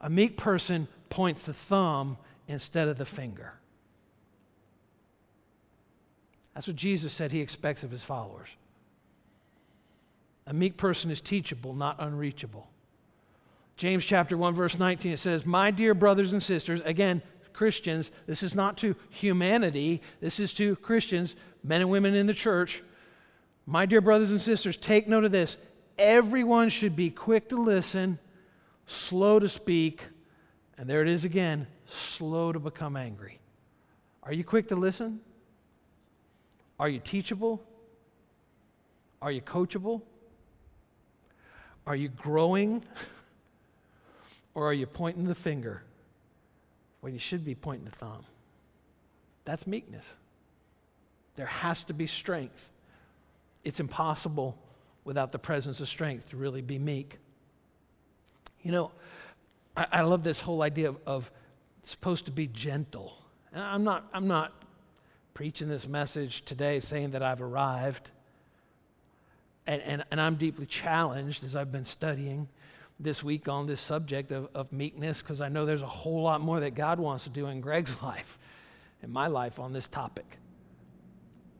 A 0.00 0.10
meek 0.10 0.36
person 0.36 0.88
points 1.10 1.46
the 1.46 1.54
thumb 1.54 2.18
instead 2.46 2.88
of 2.88 2.98
the 2.98 3.06
finger. 3.06 3.54
That's 6.54 6.66
what 6.66 6.76
Jesus 6.76 7.12
said 7.12 7.30
he 7.30 7.40
expects 7.40 7.82
of 7.82 7.90
his 7.90 8.04
followers. 8.04 8.48
A 10.46 10.52
meek 10.52 10.76
person 10.76 11.10
is 11.10 11.20
teachable, 11.20 11.74
not 11.74 11.96
unreachable. 11.98 12.68
James 13.76 14.04
chapter 14.04 14.36
1 14.36 14.54
verse 14.54 14.78
19 14.78 15.12
it 15.12 15.18
says, 15.18 15.46
"My 15.46 15.70
dear 15.70 15.94
brothers 15.94 16.32
and 16.32 16.42
sisters, 16.42 16.80
again, 16.84 17.22
Christians, 17.52 18.12
this 18.26 18.42
is 18.42 18.54
not 18.54 18.76
to 18.78 18.94
humanity, 19.10 20.00
this 20.20 20.38
is 20.38 20.52
to 20.54 20.76
Christians, 20.76 21.34
men 21.64 21.80
and 21.80 21.90
women 21.90 22.14
in 22.14 22.26
the 22.26 22.34
church. 22.34 22.82
My 23.66 23.84
dear 23.84 24.00
brothers 24.00 24.30
and 24.30 24.40
sisters, 24.40 24.76
take 24.76 25.08
note 25.08 25.24
of 25.24 25.32
this. 25.32 25.56
Everyone 25.98 26.70
should 26.70 26.94
be 26.94 27.10
quick 27.10 27.48
to 27.48 27.56
listen, 27.60 28.18
slow 28.88 29.38
to 29.38 29.48
speak, 29.48 30.02
and 30.76 30.88
there 30.88 31.02
it 31.02 31.08
is 31.08 31.24
again, 31.24 31.68
slow 31.86 32.52
to 32.52 32.58
become 32.58 32.96
angry. 32.96 33.38
Are 34.24 34.32
you 34.32 34.42
quick 34.42 34.68
to 34.68 34.76
listen? 34.76 35.20
Are 36.80 36.88
you 36.88 36.98
teachable? 36.98 37.62
Are 39.20 39.30
you 39.30 39.40
coachable? 39.40 40.02
Are 41.86 41.96
you 41.96 42.08
growing? 42.08 42.82
or 44.54 44.68
are 44.68 44.74
you 44.74 44.86
pointing 44.86 45.24
the 45.24 45.34
finger 45.34 45.82
when 47.00 47.12
you 47.12 47.18
should 47.18 47.44
be 47.44 47.54
pointing 47.54 47.84
the 47.84 47.96
thumb? 47.96 48.24
That's 49.44 49.66
meekness. 49.66 50.04
There 51.36 51.46
has 51.46 51.84
to 51.84 51.94
be 51.94 52.06
strength. 52.06 52.70
It's 53.64 53.80
impossible 53.80 54.58
without 55.04 55.32
the 55.32 55.38
presence 55.38 55.80
of 55.80 55.88
strength 55.88 56.30
to 56.30 56.36
really 56.36 56.62
be 56.62 56.78
meek. 56.78 57.18
You 58.62 58.72
know, 58.72 58.90
I, 59.76 59.86
I 59.92 60.00
love 60.02 60.24
this 60.24 60.40
whole 60.40 60.62
idea 60.62 60.90
of, 60.90 60.96
of 61.06 61.30
supposed 61.82 62.26
to 62.26 62.30
be 62.30 62.46
gentle. 62.46 63.14
And 63.52 63.62
I'm 63.62 63.84
not, 63.84 64.06
I'm 64.12 64.28
not 64.28 64.52
preaching 65.34 65.68
this 65.68 65.86
message 65.86 66.44
today 66.44 66.80
saying 66.80 67.12
that 67.12 67.22
I've 67.22 67.40
arrived. 67.40 68.10
And, 69.66 69.82
and, 69.82 70.04
and 70.10 70.20
I'm 70.20 70.36
deeply 70.36 70.66
challenged 70.66 71.44
as 71.44 71.54
I've 71.54 71.70
been 71.70 71.84
studying 71.84 72.48
this 73.00 73.22
week 73.22 73.48
on 73.48 73.66
this 73.66 73.80
subject 73.80 74.32
of, 74.32 74.48
of 74.54 74.72
meekness 74.72 75.22
because 75.22 75.40
I 75.40 75.48
know 75.48 75.64
there's 75.64 75.82
a 75.82 75.86
whole 75.86 76.22
lot 76.22 76.40
more 76.40 76.60
that 76.60 76.74
God 76.74 76.98
wants 76.98 77.24
to 77.24 77.30
do 77.30 77.46
in 77.46 77.60
Greg's 77.60 78.02
life, 78.02 78.38
in 79.02 79.12
my 79.12 79.28
life 79.28 79.58
on 79.58 79.72
this 79.72 79.86
topic, 79.86 80.38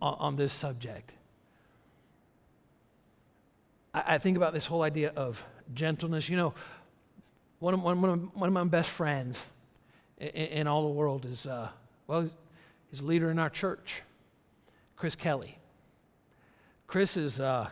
on, 0.03 0.17
on 0.19 0.37
this 0.37 0.53
subject. 0.53 1.13
I, 3.95 4.15
I, 4.15 4.19
think 4.19 4.37
about 4.37 4.53
this 4.53 4.67
whole 4.67 4.83
idea 4.83 5.13
of 5.15 5.45
gentleness. 5.75 6.29
You 6.29 6.37
know, 6.37 6.55
one 7.59 7.75
of, 7.75 7.83
one 7.83 8.05
of, 8.05 8.37
one 8.37 8.49
of 8.49 8.53
my 8.53 8.65
best 8.65 8.91
friends 8.91 9.49
in, 10.19 10.29
in 10.29 10.69
all 10.69 10.83
the 10.83 10.95
world 10.95 11.25
is, 11.25 11.47
uh, 11.47 11.69
well, 12.07 12.29
he's 12.91 13.01
a 13.01 13.05
leader 13.05 13.31
in 13.31 13.39
our 13.39 13.51
church, 13.51 14.03
Chris 14.97 15.17
Kelly. 15.17 15.59
Chris 16.87 17.17
is, 17.17 17.41
uh, 17.41 17.69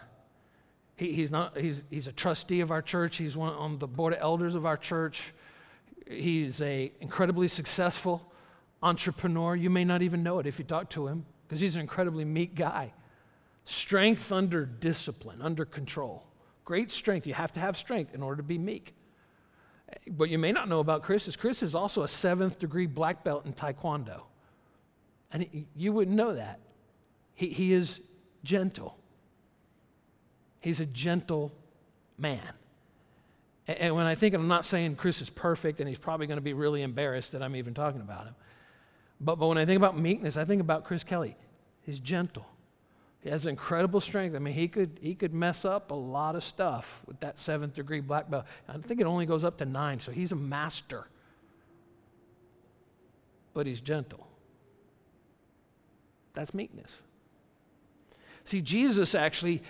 he, 0.97 1.12
he's, 1.12 1.31
not, 1.31 1.57
he's, 1.57 1.85
he's 1.90 2.09
a 2.09 2.12
trustee 2.12 2.61
of 2.61 2.71
our 2.71 2.83
church. 2.83 3.16
He's 3.16 3.37
one 3.37 3.52
on 3.55 3.78
the 3.78 3.87
board 3.87 4.12
of 4.12 4.21
elders 4.21 4.55
of 4.55 4.66
our 4.66 4.76
church. 4.76 5.33
He's 6.09 6.61
a 6.61 6.93
incredibly 7.00 7.49
successful 7.49 8.33
entrepreneur. 8.83 9.57
You 9.57 9.71
may 9.71 9.85
not 9.85 10.02
even 10.02 10.23
know 10.23 10.38
it 10.38 10.47
if 10.47 10.59
you 10.59 10.64
talk 10.64 10.90
to 10.90 11.07
him 11.07 11.26
because 11.47 11.61
he's 11.61 11.76
an 11.76 11.81
incredibly 11.81 12.25
meek 12.25 12.55
guy. 12.55 12.93
Strength 13.64 14.33
under 14.33 14.64
discipline, 14.64 15.43
under 15.43 15.64
control. 15.64 16.25
Great 16.64 16.90
strength. 16.90 17.26
You 17.26 17.35
have 17.35 17.52
to 17.52 17.61
have 17.61 17.76
strength 17.76 18.14
in 18.14 18.23
order 18.23 18.37
to 18.37 18.43
be 18.43 18.59
meek. 18.59 18.96
What 20.16 20.31
you 20.31 20.38
may 20.38 20.52
not 20.52 20.69
know 20.69 20.81
about 20.81 21.02
Chris 21.02 21.28
is 21.28 21.37
Chris 21.37 21.62
is 21.62 21.75
also 21.75 22.02
a 22.02 22.09
seventh 22.09 22.59
degree 22.59 22.87
black 22.87 23.23
belt 23.23 23.47
in 23.47 23.52
Taekwondo. 23.52 24.23
And 25.33 25.66
you 25.76 25.93
wouldn't 25.93 26.16
know 26.16 26.35
that. 26.35 26.61
He, 27.35 27.49
he 27.49 27.73
is 27.73 28.00
gentle. 28.43 28.97
He's 30.61 30.81
a 30.81 30.87
gentle 30.87 31.52
man. 32.19 32.40
And, 33.69 33.78
and 33.78 33.97
when 33.97 34.07
I 34.07 34.14
think, 34.14 34.35
I'm 34.35 34.49
not 34.49 34.64
saying 34.64 34.97
Chris 34.97 35.21
is 35.21 35.31
perfect 35.31 35.81
and 35.81 35.88
he's 35.88 35.99
probably 35.99 36.26
going 36.26 36.38
to 36.38 36.43
be 36.43 36.55
really 36.55 36.83
embarrassed 36.83 37.33
that 37.33 37.43
I'm 37.43 37.57
even 37.57 37.75
talking 37.75 38.00
about 38.00 38.26
him. 38.26 38.35
But, 39.21 39.37
but 39.37 39.47
when 39.49 39.59
I 39.59 39.64
think 39.64 39.76
about 39.76 39.99
meekness, 39.99 40.37
I 40.37 40.45
think 40.45 40.61
about 40.61 40.85
Chris 40.85 41.05
Kelly. 41.05 41.37
He's 41.83 42.00
gentle. 42.00 42.47
He 43.26 43.33
has 43.33 43.45
incredible 43.45 44.00
strength. 44.00 44.37
I 44.37 44.38
mean, 44.38 44.54
he 44.54 44.68
could, 44.68 45.00
he 45.02 45.16
could 45.16 45.35
mess 45.35 45.64
up 45.64 45.90
a 45.90 45.95
lot 45.95 46.37
of 46.37 46.45
stuff 46.45 47.02
with 47.06 47.18
that 47.18 47.38
seventh 47.38 47.75
degree 47.75 47.99
black 47.99 48.30
belt. 48.30 48.45
I 48.68 48.78
think 48.78 49.00
it 49.00 49.04
only 49.04 49.26
goes 49.26 49.42
up 49.42 49.59
to 49.59 49.64
nine, 49.64 49.99
so 49.99 50.12
he's 50.12 50.30
a 50.30 50.37
master. 50.37 51.09
But 53.52 53.66
he's 53.66 53.80
gentle. 53.80 54.28
That's 56.35 56.54
meekness. 56.54 56.92
See, 58.45 58.61
Jesus 58.61 59.12
actually, 59.12 59.61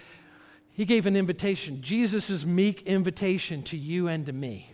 he 0.73 0.85
gave 0.85 1.07
an 1.07 1.17
invitation. 1.17 1.81
Jesus' 1.81 2.45
meek 2.45 2.83
invitation 2.83 3.63
to 3.63 3.79
you 3.79 4.07
and 4.07 4.27
to 4.27 4.35
me. 4.35 4.69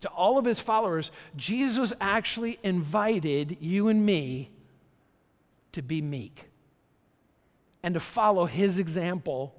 To 0.00 0.08
all 0.08 0.38
of 0.38 0.44
his 0.44 0.58
followers, 0.58 1.12
Jesus 1.36 1.92
actually 2.00 2.58
invited 2.64 3.58
you 3.60 3.86
and 3.86 4.04
me 4.04 4.50
to 5.70 5.82
be 5.82 6.02
meek 6.02 6.48
and 7.84 7.92
to 7.92 8.00
follow 8.00 8.46
his 8.46 8.78
example 8.78 9.54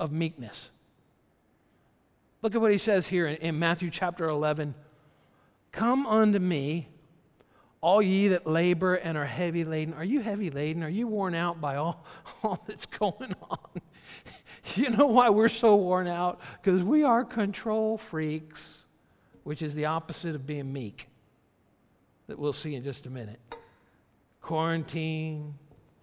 of 0.00 0.10
meekness. 0.10 0.70
Look 2.40 2.54
at 2.54 2.62
what 2.62 2.70
he 2.70 2.78
says 2.78 3.08
here 3.08 3.26
in, 3.26 3.36
in, 3.36 3.58
Matthew 3.58 3.90
chapter 3.90 4.26
11 4.26 4.74
Come 5.70 6.06
unto 6.06 6.38
me, 6.38 6.88
all 7.82 8.00
ye 8.00 8.28
that 8.28 8.46
labor 8.46 8.94
and 8.94 9.18
are 9.18 9.26
heavy 9.26 9.64
laden. 9.64 9.92
Are 9.92 10.04
you 10.04 10.20
heavy 10.20 10.48
laden? 10.48 10.82
Are 10.82 10.88
you 10.88 11.06
worn 11.06 11.34
out 11.34 11.60
by 11.60 11.76
all, 11.76 12.06
all 12.42 12.64
that's 12.66 12.86
going 12.86 13.34
on? 13.50 13.82
you 14.74 14.88
know 14.88 15.06
why 15.06 15.28
we're 15.28 15.50
so 15.50 15.76
worn 15.76 16.06
out? 16.06 16.40
Because 16.62 16.82
we 16.82 17.04
are 17.04 17.22
control 17.22 17.98
freaks, 17.98 18.86
which 19.44 19.60
is 19.60 19.74
the 19.74 19.84
opposite 19.84 20.34
of 20.34 20.46
being 20.46 20.72
meek, 20.72 21.08
that 22.28 22.38
we'll 22.38 22.54
see 22.54 22.74
in 22.74 22.82
just 22.82 23.04
a 23.04 23.10
minute. 23.10 23.40
Quarantine, 24.40 25.54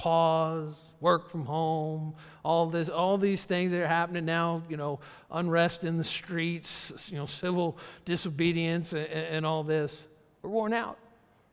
pause, 0.03 0.75
work 0.99 1.29
from 1.29 1.45
home, 1.45 2.13
all 2.43 2.67
this, 2.67 2.89
all 2.89 3.17
these 3.17 3.45
things 3.45 3.71
that 3.71 3.81
are 3.81 3.87
happening 3.87 4.25
now, 4.25 4.61
you 4.67 4.75
know, 4.75 4.99
unrest 5.31 5.85
in 5.85 5.97
the 5.97 6.03
streets, 6.03 6.91
you 7.07 7.15
know, 7.15 7.25
civil 7.25 7.77
disobedience 8.03 8.91
and, 8.91 9.07
and 9.07 9.45
all 9.45 9.63
this. 9.63 9.97
We're 10.41 10.49
worn 10.49 10.73
out. 10.73 10.99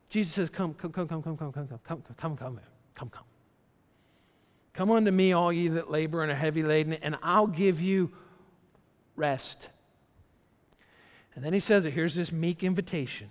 Jesus 0.08 0.34
says, 0.34 0.50
Come, 0.50 0.74
come, 0.74 0.90
come, 0.90 1.06
come, 1.06 1.22
come, 1.22 1.36
come, 1.36 1.52
come, 1.52 1.68
come, 1.68 1.78
come, 1.84 2.02
come, 2.02 2.36
come, 2.36 2.60
come, 2.96 3.08
come. 3.08 3.24
Come 4.72 4.90
unto 4.90 5.12
me, 5.12 5.30
all 5.30 5.52
ye 5.52 5.68
that 5.68 5.88
labor 5.88 6.24
and 6.24 6.32
are 6.32 6.34
heavy 6.34 6.64
laden, 6.64 6.94
and 6.94 7.16
I'll 7.22 7.46
give 7.46 7.80
you 7.80 8.10
rest. 9.14 9.68
And 11.36 11.44
then 11.44 11.52
he 11.52 11.60
says 11.60 11.84
it 11.84 11.92
here's 11.92 12.16
this 12.16 12.32
meek 12.32 12.64
invitation 12.64 13.30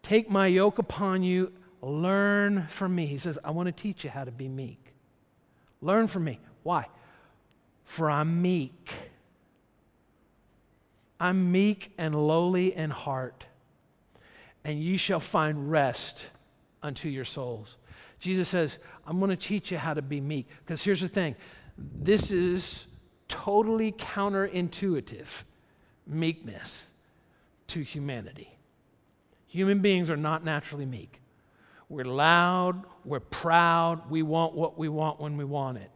Take 0.00 0.30
my 0.30 0.46
yoke 0.46 0.78
upon 0.78 1.22
you 1.22 1.52
Learn 1.82 2.66
from 2.68 2.94
me. 2.94 3.06
He 3.06 3.18
says, 3.18 3.38
I 3.42 3.50
want 3.50 3.66
to 3.66 3.72
teach 3.72 4.04
you 4.04 4.10
how 4.10 4.24
to 4.24 4.30
be 4.30 4.48
meek. 4.48 4.92
Learn 5.80 6.06
from 6.06 6.24
me. 6.24 6.38
Why? 6.62 6.86
For 7.84 8.10
I'm 8.10 8.42
meek. 8.42 8.90
I'm 11.18 11.52
meek 11.52 11.92
and 11.98 12.14
lowly 12.14 12.74
in 12.74 12.90
heart, 12.90 13.44
and 14.64 14.82
ye 14.82 14.96
shall 14.96 15.20
find 15.20 15.70
rest 15.70 16.24
unto 16.82 17.08
your 17.10 17.26
souls. 17.26 17.76
Jesus 18.18 18.48
says, 18.48 18.78
I'm 19.06 19.18
going 19.18 19.30
to 19.30 19.36
teach 19.36 19.70
you 19.70 19.78
how 19.78 19.94
to 19.94 20.02
be 20.02 20.20
meek. 20.20 20.48
Because 20.64 20.82
here's 20.82 21.00
the 21.00 21.08
thing 21.08 21.36
this 21.76 22.30
is 22.30 22.86
totally 23.28 23.92
counterintuitive 23.92 25.26
meekness 26.06 26.88
to 27.68 27.80
humanity. 27.80 28.56
Human 29.46 29.80
beings 29.80 30.10
are 30.10 30.16
not 30.16 30.44
naturally 30.44 30.86
meek. 30.86 31.20
We're 31.90 32.04
loud, 32.04 32.84
we're 33.04 33.18
proud, 33.18 34.08
we 34.08 34.22
want 34.22 34.54
what 34.54 34.78
we 34.78 34.88
want 34.88 35.20
when 35.20 35.36
we 35.36 35.44
want 35.44 35.78
it. 35.78 35.90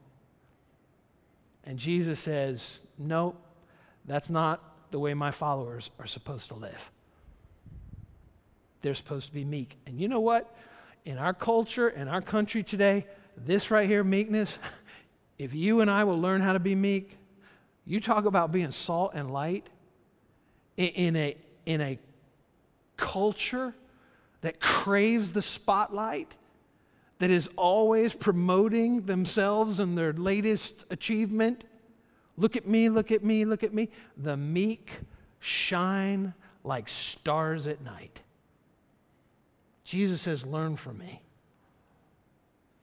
And 1.63 1.79
Jesus 1.79 2.19
says, 2.19 2.81
Nope, 2.99 3.41
that's 4.05 4.29
not 4.29 4.91
the 4.91 4.99
way 4.99 5.15
my 5.15 5.31
followers 5.31 5.91
are 6.01 6.07
supposed 6.07 6.49
to 6.49 6.57
live. 6.57 6.91
They're 8.83 8.97
supposed 8.97 9.29
to 9.29 9.33
be 9.33 9.45
meek. 9.45 9.77
And 9.87 10.01
you 10.01 10.09
know 10.09 10.21
what? 10.21 10.55
In 11.05 11.17
our 11.17 11.33
culture, 11.33 11.89
in 11.89 12.09
our 12.09 12.21
country 12.21 12.65
today, 12.65 13.07
this 13.37 13.71
right 13.71 13.89
here, 13.89 14.03
meekness, 14.03 14.59
if 15.39 15.55
you 15.55 15.81
and 15.81 15.89
I 15.89 16.03
will 16.03 16.21
learn 16.21 16.41
how 16.41 16.55
to 16.55 16.61
be 16.61 16.75
meek, 16.75 17.19
You 17.87 18.01
talk 18.01 18.25
about 18.25 18.51
being 18.51 18.73
salt 18.73 19.13
and 19.15 19.31
light 19.31 19.69
in 20.77 21.15
a, 21.15 21.37
in 21.67 21.81
a 21.81 21.99
culture 22.97 23.75
that 24.45 24.61
craves 24.61 25.33
the 25.33 25.41
spotlight, 25.41 26.35
that 27.19 27.31
is 27.31 27.49
always 27.57 28.15
promoting 28.15 29.07
themselves 29.07 29.81
and 29.81 29.97
their 29.97 30.13
latest 30.13 30.85
achievement. 30.91 31.65
Look 32.37 32.55
at 32.55 32.67
me, 32.67 32.91
look 32.91 33.11
at 33.11 33.25
me, 33.25 33.47
look 33.47 33.63
at 33.63 33.73
me. 33.73 33.89
The 34.19 34.37
meek 34.37 35.01
shine 35.41 36.35
like 36.63 36.91
stars 36.91 37.67
at 37.67 37.81
night. 37.81 38.21
Jesus 39.83 40.21
says, 40.21 40.45
Learn 40.45 40.77
from 40.77 40.99
me 40.99 41.23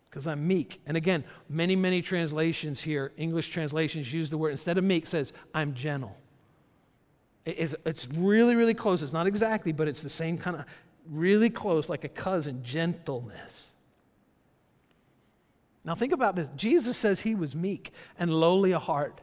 because 0.09 0.25
I'm 0.25 0.47
meek. 0.47 0.81
And 0.87 0.97
again, 0.97 1.23
many, 1.47 1.75
many 1.75 2.01
translations 2.01 2.81
here, 2.81 3.11
English 3.17 3.49
translations 3.51 4.11
use 4.11 4.31
the 4.31 4.37
word, 4.37 4.49
instead 4.49 4.79
of 4.79 4.83
meek, 4.83 5.05
says, 5.05 5.31
I'm 5.53 5.75
gentle. 5.75 6.17
It's, 7.45 7.75
it's 7.85 8.07
really, 8.07 8.55
really 8.55 8.73
close. 8.73 9.03
It's 9.03 9.13
not 9.13 9.27
exactly, 9.27 9.71
but 9.71 9.87
it's 9.87 10.01
the 10.01 10.09
same 10.09 10.39
kind 10.39 10.57
of 10.57 10.65
really 11.11 11.49
close, 11.49 11.89
like 11.89 12.03
a 12.03 12.09
cousin, 12.09 12.63
gentleness. 12.63 13.71
Now, 15.83 15.95
think 15.95 16.13
about 16.13 16.35
this. 16.35 16.49
Jesus 16.55 16.97
says 16.97 17.21
he 17.21 17.35
was 17.35 17.53
meek 17.53 17.91
and 18.17 18.33
lowly 18.33 18.73
of 18.73 18.83
heart. 18.83 19.21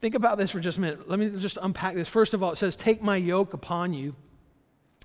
Think 0.00 0.14
about 0.14 0.38
this 0.38 0.50
for 0.50 0.60
just 0.60 0.78
a 0.78 0.80
minute. 0.80 1.08
Let 1.08 1.18
me 1.18 1.30
just 1.38 1.58
unpack 1.60 1.94
this. 1.94 2.08
First 2.08 2.34
of 2.34 2.42
all, 2.42 2.52
it 2.52 2.56
says, 2.56 2.76
Take 2.76 3.02
my 3.02 3.16
yoke 3.16 3.54
upon 3.54 3.92
you 3.92 4.14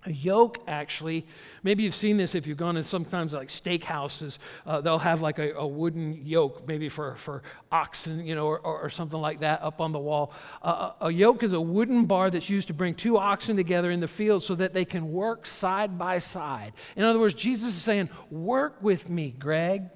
a 0.07 0.11
yoke, 0.11 0.59
actually, 0.67 1.25
maybe 1.63 1.83
you've 1.83 1.93
seen 1.93 2.15
this 2.15 2.33
if 2.33 2.47
you've 2.47 2.57
gone 2.57 2.75
to 2.75 2.83
sometimes 2.83 3.33
like 3.33 3.49
steakhouses, 3.49 4.37
uh, 4.65 4.79
they'll 4.79 4.97
have 4.97 5.21
like 5.21 5.37
a, 5.37 5.51
a, 5.55 5.67
wooden 5.67 6.25
yoke, 6.25 6.65
maybe 6.65 6.87
for, 6.87 7.15
for 7.15 7.43
oxen, 7.73 8.25
you 8.25 8.33
know, 8.33 8.47
or, 8.47 8.59
or 8.59 8.89
something 8.89 9.19
like 9.19 9.41
that 9.41 9.61
up 9.61 9.81
on 9.81 9.91
the 9.91 9.99
wall. 9.99 10.31
Uh, 10.61 10.91
a 11.01 11.11
yoke 11.11 11.43
is 11.43 11.51
a 11.51 11.59
wooden 11.59 12.05
bar 12.05 12.29
that's 12.29 12.49
used 12.49 12.67
to 12.69 12.73
bring 12.73 12.95
two 12.95 13.17
oxen 13.17 13.57
together 13.57 13.91
in 13.91 13.99
the 13.99 14.07
field 14.07 14.41
so 14.43 14.55
that 14.55 14.73
they 14.73 14.85
can 14.85 15.11
work 15.11 15.45
side 15.45 15.97
by 15.97 16.19
side. 16.19 16.71
In 16.95 17.03
other 17.03 17.19
words, 17.19 17.33
Jesus 17.33 17.75
is 17.75 17.81
saying, 17.81 18.09
Work 18.31 18.81
with 18.81 19.09
me, 19.09 19.35
Greg. 19.37 19.89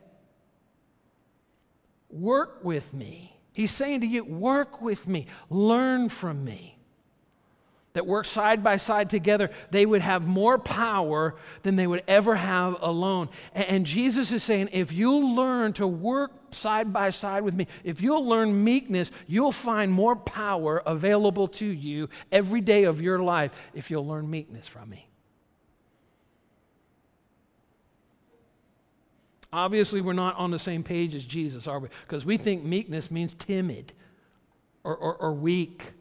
Work 2.09 2.65
with 2.65 2.93
me. 2.93 3.39
He's 3.53 3.71
saying 3.71 4.01
to 4.01 4.07
you, 4.07 4.25
Work 4.25 4.81
with 4.81 5.07
me, 5.07 5.27
learn 5.49 6.09
from 6.09 6.43
me 6.43 6.80
that 7.93 8.05
work 8.05 8.25
side 8.25 8.63
by 8.63 8.77
side 8.77 9.09
together, 9.09 9.49
they 9.69 9.85
would 9.85 10.01
have 10.01 10.25
more 10.25 10.57
power 10.57 11.35
than 11.63 11.75
they 11.75 11.87
would 11.87 12.03
ever 12.07 12.35
have 12.35 12.77
alone. 12.81 13.29
And 13.53 13.85
Jesus 13.85 14.31
is 14.31 14.43
saying, 14.43 14.69
if 14.71 14.91
you'll 14.91 15.35
learn 15.35 15.73
to 15.73 15.87
work 15.87 16.31
side 16.53 16.93
by 16.93 17.09
side 17.09 17.43
with 17.43 17.53
me, 17.53 17.67
if 17.83 18.01
you'll 18.01 18.25
learn 18.25 18.63
meekness, 18.63 19.11
you'll 19.27 19.51
find 19.51 19.91
more 19.91 20.15
power 20.15 20.81
available 20.85 21.47
to 21.47 21.65
you 21.65 22.09
every 22.31 22.61
day 22.61 22.85
of 22.85 23.01
your 23.01 23.19
life 23.19 23.51
if 23.73 23.91
you'll 23.91 24.07
learn 24.07 24.29
meekness 24.29 24.67
from 24.67 24.89
me. 24.89 25.07
Obviously, 29.53 29.99
we're 29.99 30.13
not 30.13 30.37
on 30.37 30.49
the 30.49 30.59
same 30.59 30.81
page 30.81 31.13
as 31.13 31.25
Jesus, 31.25 31.67
are 31.67 31.79
we? 31.79 31.89
Because 32.07 32.23
we 32.23 32.37
think 32.37 32.63
meekness 32.63 33.11
means 33.11 33.33
timid 33.33 33.91
or, 34.85 34.95
or, 34.95 35.15
or 35.15 35.33
weak 35.33 35.91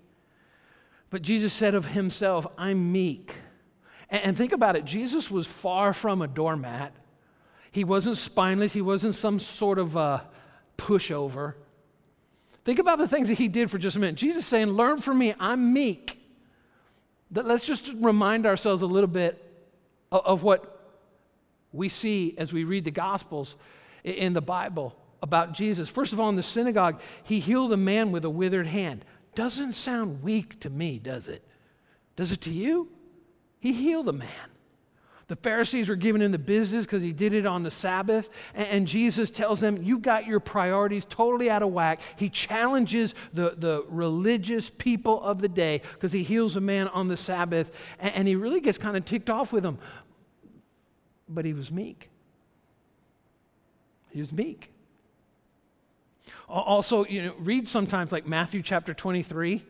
but 1.10 1.22
Jesus 1.22 1.52
said 1.52 1.74
of 1.74 1.86
himself, 1.86 2.46
I'm 2.56 2.92
meek. 2.92 3.34
And, 4.08 4.36
think 4.36 4.52
about 4.52 4.74
it 4.74 4.84
Jesus 4.84 5.30
was 5.30 5.46
far 5.46 5.92
from 5.92 6.22
a 6.22 6.26
doormat. 6.26 6.92
He 7.70 7.84
wasn't 7.84 8.16
spineless, 8.16 8.72
he 8.72 8.80
wasn't 8.80 9.14
some 9.14 9.38
sort 9.38 9.78
of 9.78 9.94
a 9.96 10.26
pushover. 10.76 11.54
Think 12.64 12.78
about 12.78 12.98
the 12.98 13.08
things 13.08 13.28
that 13.28 13.38
he 13.38 13.48
did 13.48 13.70
for 13.70 13.78
just 13.78 13.96
a 13.96 14.00
minute. 14.00 14.16
Jesus 14.16 14.44
saying, 14.44 14.68
Learn 14.68 14.98
from 14.98 15.18
me, 15.18 15.34
I'm 15.38 15.72
meek. 15.72 16.18
Let's 17.32 17.64
just 17.64 17.92
remind 17.96 18.46
ourselves 18.46 18.82
a 18.82 18.86
little 18.86 19.08
bit 19.08 19.40
of 20.10 20.42
what 20.42 20.80
we 21.72 21.88
see 21.88 22.34
as 22.36 22.52
we 22.52 22.64
read 22.64 22.84
the 22.84 22.90
Gospels 22.90 23.54
in 24.02 24.32
the 24.32 24.40
Bible 24.40 24.96
about 25.22 25.52
Jesus. 25.52 25.88
First 25.88 26.12
of 26.12 26.18
all, 26.18 26.28
in 26.28 26.36
the 26.36 26.42
synagogue, 26.42 27.00
he 27.22 27.38
healed 27.38 27.72
a 27.72 27.76
man 27.76 28.10
with 28.10 28.24
a 28.24 28.30
withered 28.30 28.66
hand. 28.66 29.04
Doesn't 29.34 29.72
sound 29.72 30.22
weak 30.22 30.60
to 30.60 30.70
me, 30.70 30.98
does 30.98 31.28
it? 31.28 31.46
Does 32.16 32.32
it 32.32 32.40
to 32.42 32.50
you? 32.50 32.90
He 33.58 33.72
healed 33.72 34.08
a 34.08 34.12
man. 34.12 34.50
The 35.30 35.36
Pharisees 35.36 35.88
were 35.88 35.94
giving 35.94 36.22
him 36.22 36.32
the 36.32 36.40
business 36.40 36.84
because 36.84 37.04
he 37.04 37.12
did 37.12 37.34
it 37.34 37.46
on 37.46 37.62
the 37.62 37.70
Sabbath. 37.70 38.28
And, 38.52 38.88
Jesus 38.88 39.30
tells 39.30 39.60
them, 39.60 39.80
You've 39.80 40.02
got 40.02 40.26
your 40.26 40.40
priorities 40.40 41.04
totally 41.04 41.48
out 41.48 41.62
of 41.62 41.70
whack. 41.70 42.00
He 42.16 42.28
challenges 42.28 43.14
the, 43.32 43.54
the 43.56 43.84
religious 43.88 44.68
people 44.68 45.22
of 45.22 45.40
the 45.40 45.48
day 45.48 45.82
because 45.92 46.10
he 46.10 46.24
heals 46.24 46.56
a 46.56 46.60
man 46.60 46.88
on 46.88 47.06
the 47.06 47.16
Sabbath. 47.16 47.94
And, 48.00 48.12
and 48.16 48.28
he 48.28 48.34
really 48.34 48.60
gets 48.60 48.76
kind 48.76 48.96
of 48.96 49.04
ticked 49.04 49.30
off 49.30 49.52
with 49.52 49.62
them. 49.62 49.78
But 51.28 51.44
he 51.44 51.52
was 51.52 51.70
meek. 51.70 52.10
He 54.10 54.18
was 54.18 54.32
meek. 54.32 54.72
Also, 56.50 57.04
you 57.06 57.22
know, 57.22 57.34
read 57.38 57.68
sometimes 57.68 58.10
like 58.10 58.26
Matthew 58.26 58.62
chapter 58.62 58.92
23. 58.92 59.64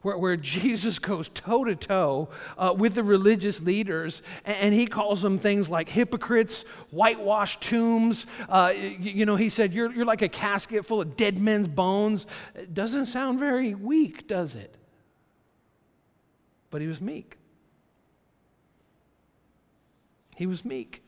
Where, 0.00 0.18
where, 0.18 0.36
Jesus 0.36 0.98
goes 0.98 1.28
toe 1.28 1.62
to 1.62 1.76
toe 1.76 2.28
with 2.76 2.94
the 2.94 3.04
religious 3.04 3.60
leaders, 3.60 4.20
and, 4.44 4.56
and, 4.56 4.74
he 4.74 4.86
calls 4.86 5.22
them 5.22 5.38
things 5.38 5.70
like 5.70 5.88
hypocrites, 5.88 6.64
whitewashed 6.90 7.60
tombs. 7.60 8.26
Uh, 8.48 8.72
you, 8.74 9.12
you, 9.12 9.26
know, 9.26 9.36
he 9.36 9.48
said, 9.48 9.72
you're, 9.72 9.92
you're 9.92 10.04
like 10.04 10.22
a 10.22 10.28
casket 10.28 10.84
full 10.84 11.00
of 11.00 11.16
dead 11.16 11.40
men's 11.40 11.68
bones. 11.68 12.26
It 12.56 12.74
doesn't 12.74 13.06
sound 13.06 13.38
very 13.38 13.76
weak, 13.76 14.26
does 14.26 14.56
it? 14.56 14.74
But 16.70 16.80
he 16.80 16.88
was 16.88 17.00
meek. 17.00 17.38
He 20.34 20.46
was 20.46 20.64
meek. 20.64 21.02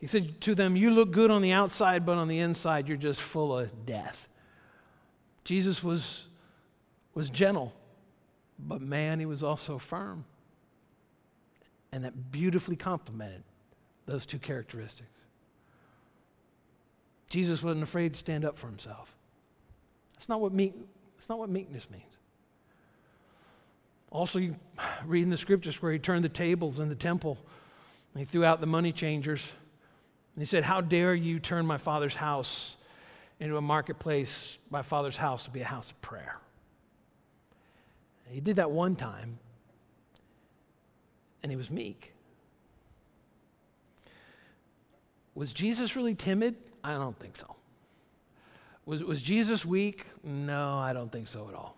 He 0.00 0.06
said 0.06 0.40
to 0.42 0.54
them, 0.54 0.76
You 0.76 0.90
look 0.90 1.10
good 1.10 1.30
on 1.30 1.42
the 1.42 1.52
outside, 1.52 2.06
but 2.06 2.16
on 2.16 2.28
the 2.28 2.38
inside, 2.38 2.88
you're 2.88 2.96
just 2.96 3.20
full 3.20 3.58
of 3.58 3.86
death. 3.86 4.28
Jesus 5.44 5.82
was, 5.82 6.26
was 7.14 7.30
gentle, 7.30 7.72
but 8.58 8.80
man, 8.80 9.18
he 9.18 9.26
was 9.26 9.42
also 9.42 9.78
firm. 9.78 10.24
And 11.90 12.04
that 12.04 12.30
beautifully 12.30 12.76
complemented 12.76 13.42
those 14.06 14.26
two 14.26 14.38
characteristics. 14.38 15.08
Jesus 17.30 17.62
wasn't 17.62 17.82
afraid 17.82 18.14
to 18.14 18.18
stand 18.18 18.44
up 18.44 18.56
for 18.56 18.66
himself. 18.66 19.14
That's 20.14 20.28
not 20.28 20.40
what, 20.40 20.52
meek, 20.52 20.74
that's 21.16 21.28
not 21.28 21.38
what 21.38 21.48
meekness 21.48 21.88
means. 21.90 22.18
Also, 24.10 24.38
you 24.38 24.56
read 25.06 25.22
in 25.22 25.30
the 25.30 25.36
scriptures 25.36 25.80
where 25.82 25.92
he 25.92 25.98
turned 25.98 26.24
the 26.24 26.30
tables 26.30 26.78
in 26.78 26.88
the 26.88 26.94
temple, 26.94 27.38
he 28.16 28.24
threw 28.24 28.44
out 28.44 28.60
the 28.60 28.66
money 28.66 28.90
changers 28.90 29.48
and 30.38 30.42
he 30.44 30.48
said, 30.48 30.62
How 30.62 30.80
dare 30.80 31.16
you 31.16 31.40
turn 31.40 31.66
my 31.66 31.78
father's 31.78 32.14
house 32.14 32.76
into 33.40 33.56
a 33.56 33.60
marketplace, 33.60 34.60
my 34.70 34.82
father's 34.82 35.16
house 35.16 35.46
to 35.46 35.50
be 35.50 35.62
a 35.62 35.64
house 35.64 35.90
of 35.90 36.00
prayer? 36.00 36.38
He 38.30 38.38
did 38.38 38.54
that 38.54 38.70
one 38.70 38.94
time, 38.94 39.40
and 41.42 41.50
he 41.50 41.56
was 41.56 41.72
meek. 41.72 42.12
Was 45.34 45.52
Jesus 45.52 45.96
really 45.96 46.14
timid? 46.14 46.54
I 46.84 46.92
don't 46.92 47.18
think 47.18 47.36
so. 47.36 47.56
Was, 48.86 49.02
was 49.02 49.20
Jesus 49.20 49.64
weak? 49.64 50.06
No, 50.22 50.78
I 50.78 50.92
don't 50.92 51.10
think 51.10 51.26
so 51.26 51.48
at 51.48 51.56
all. 51.56 51.76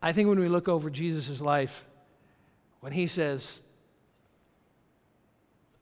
I 0.00 0.12
think 0.12 0.30
when 0.30 0.40
we 0.40 0.48
look 0.48 0.70
over 0.70 0.88
Jesus' 0.88 1.42
life, 1.42 1.84
when 2.80 2.92
he 2.92 3.06
says, 3.06 3.60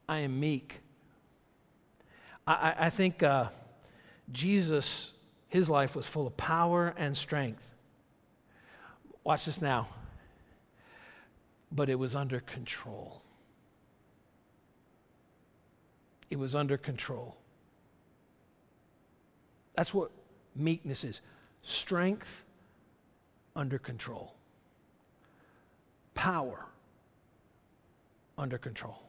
I 0.09 0.21
am 0.21 0.41
meek. 0.41 0.81
I, 2.47 2.75
I 2.79 2.91
think 2.91 3.23
uh, 3.23 3.49
Jesus, 4.33 5.13
his 5.49 5.69
life 5.69 5.95
was 5.95 6.07
full 6.07 6.27
of 6.27 6.37
power 6.37 6.95
and 6.97 7.17
strength. 7.17 7.75
Watch 9.23 9.45
this 9.45 9.61
now. 9.61 9.89
But 11.71 11.91
it 11.91 11.97
was 11.97 12.15
under 12.15 12.41
control. 12.41 13.23
It 16.31 16.39
was 16.39 16.55
under 16.55 16.79
control. 16.79 17.37
That's 19.75 19.93
what 19.93 20.11
meekness 20.57 21.05
is 21.05 21.21
strength 21.63 22.45
under 23.55 23.79
control, 23.79 24.35
power 26.15 26.67
under 28.39 28.57
control. 28.57 29.08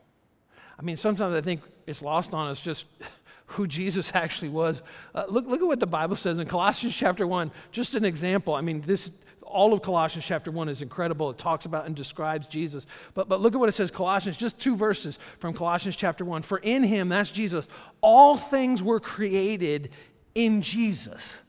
I 0.80 0.82
mean, 0.82 0.96
sometimes 0.96 1.36
I 1.36 1.42
think 1.42 1.62
it's 1.86 2.02
lost 2.02 2.34
on 2.34 2.48
us 2.48 2.62
just 2.62 2.86
who 3.48 3.68
Jesus 3.68 4.12
actually 4.14 4.50
was. 4.50 4.82
Uh, 5.14 5.26
look, 5.28 5.46
look 5.46 5.62
at 5.62 5.68
what 5.68 5.80
the 5.80 5.88
Bible 5.88 6.16
says 6.16 6.40
in 6.40 6.48
Colossians 6.48 6.96
chapter 6.96 7.28
1, 7.28 7.52
just 7.72 7.96
an 7.96 8.06
example. 8.06 8.56
I 8.56 8.62
mean, 8.62 8.82
this 8.82 9.12
all 9.50 9.74
of 9.74 9.82
Colossians 9.82 10.26
chapter 10.26 10.52
1 10.52 10.70
is 10.70 10.84
incredible. 10.84 11.32
It 11.32 11.40
talks 11.40 11.66
about 11.66 11.88
and 11.88 11.96
describes 11.96 12.48
Jesus. 12.48 12.86
But, 13.16 13.28
but 13.28 13.42
look 13.42 13.56
at 13.56 13.60
what 13.60 13.68
it 13.68 13.72
says 13.72 13.90
Colossians, 13.90 14.38
just 14.38 14.60
two 14.60 14.76
verses 14.76 15.18
from 15.40 15.56
Colossians 15.56 15.96
chapter 15.96 16.24
1. 16.24 16.44
For 16.44 16.60
in 16.60 16.84
him, 16.84 17.10
that's 17.10 17.32
Jesus, 17.32 17.66
all 18.00 18.38
things 18.38 18.84
were 18.84 19.00
created 19.00 19.90
in 20.36 20.62
Jesus. 20.62 21.42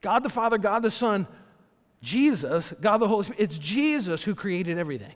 God 0.00 0.22
the 0.22 0.30
Father, 0.30 0.56
God 0.56 0.84
the 0.84 0.90
Son, 0.90 1.26
Jesus, 2.00 2.72
God 2.80 2.98
the 2.98 3.08
Holy 3.08 3.24
Spirit. 3.24 3.40
It's 3.40 3.58
Jesus 3.58 4.22
who 4.22 4.34
created 4.34 4.78
everything. 4.78 5.14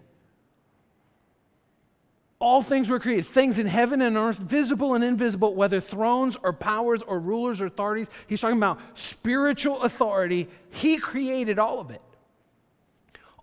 All 2.38 2.62
things 2.62 2.90
were 2.90 3.01
created, 3.01 3.27
things 3.27 3.59
in 3.59 3.66
heaven 3.66 4.03
and 4.03 4.16
earth, 4.16 4.37
visible 4.37 4.94
and 4.94 5.03
invisible, 5.03 5.55
whether 5.55 5.81
thrones 5.81 6.37
or 6.42 6.53
powers 6.53 7.01
or 7.03 7.18
rulers 7.18 7.62
or 7.62 7.66
authorities. 7.66 8.09
He's 8.27 8.42
talking 8.42 8.59
about 8.59 8.79
spiritual 8.94 9.81
authority. 9.83 10.49
He 10.70 10.99
created 10.99 11.59
all 11.59 11.81
of 11.81 11.90
it. 11.90 12.03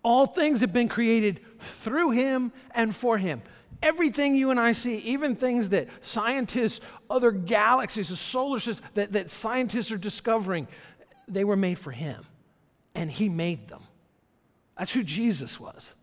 All 0.04 0.26
things 0.26 0.60
have 0.60 0.72
been 0.72 0.88
created 0.88 1.40
through 1.58 2.10
him 2.10 2.52
and 2.72 2.94
for 2.94 3.18
him. 3.18 3.42
Everything 3.82 4.36
you 4.36 4.50
and 4.50 4.60
I 4.60 4.72
see, 4.72 4.98
even 4.98 5.34
things 5.34 5.70
that 5.70 5.88
scientists, 6.00 6.80
other 7.10 7.32
galaxies, 7.32 8.10
the 8.10 8.16
solar 8.16 8.60
system, 8.60 8.86
that, 8.94 9.12
that 9.12 9.30
scientists 9.30 9.90
are 9.90 9.98
discovering, 9.98 10.68
they 11.26 11.42
were 11.42 11.56
made 11.56 11.78
for 11.78 11.90
him. 11.90 12.24
And 12.94 13.10
he 13.10 13.28
made 13.28 13.66
them. 13.66 13.82
That's 14.78 14.92
who 14.92 15.02
Jesus 15.02 15.58
was. 15.58 15.94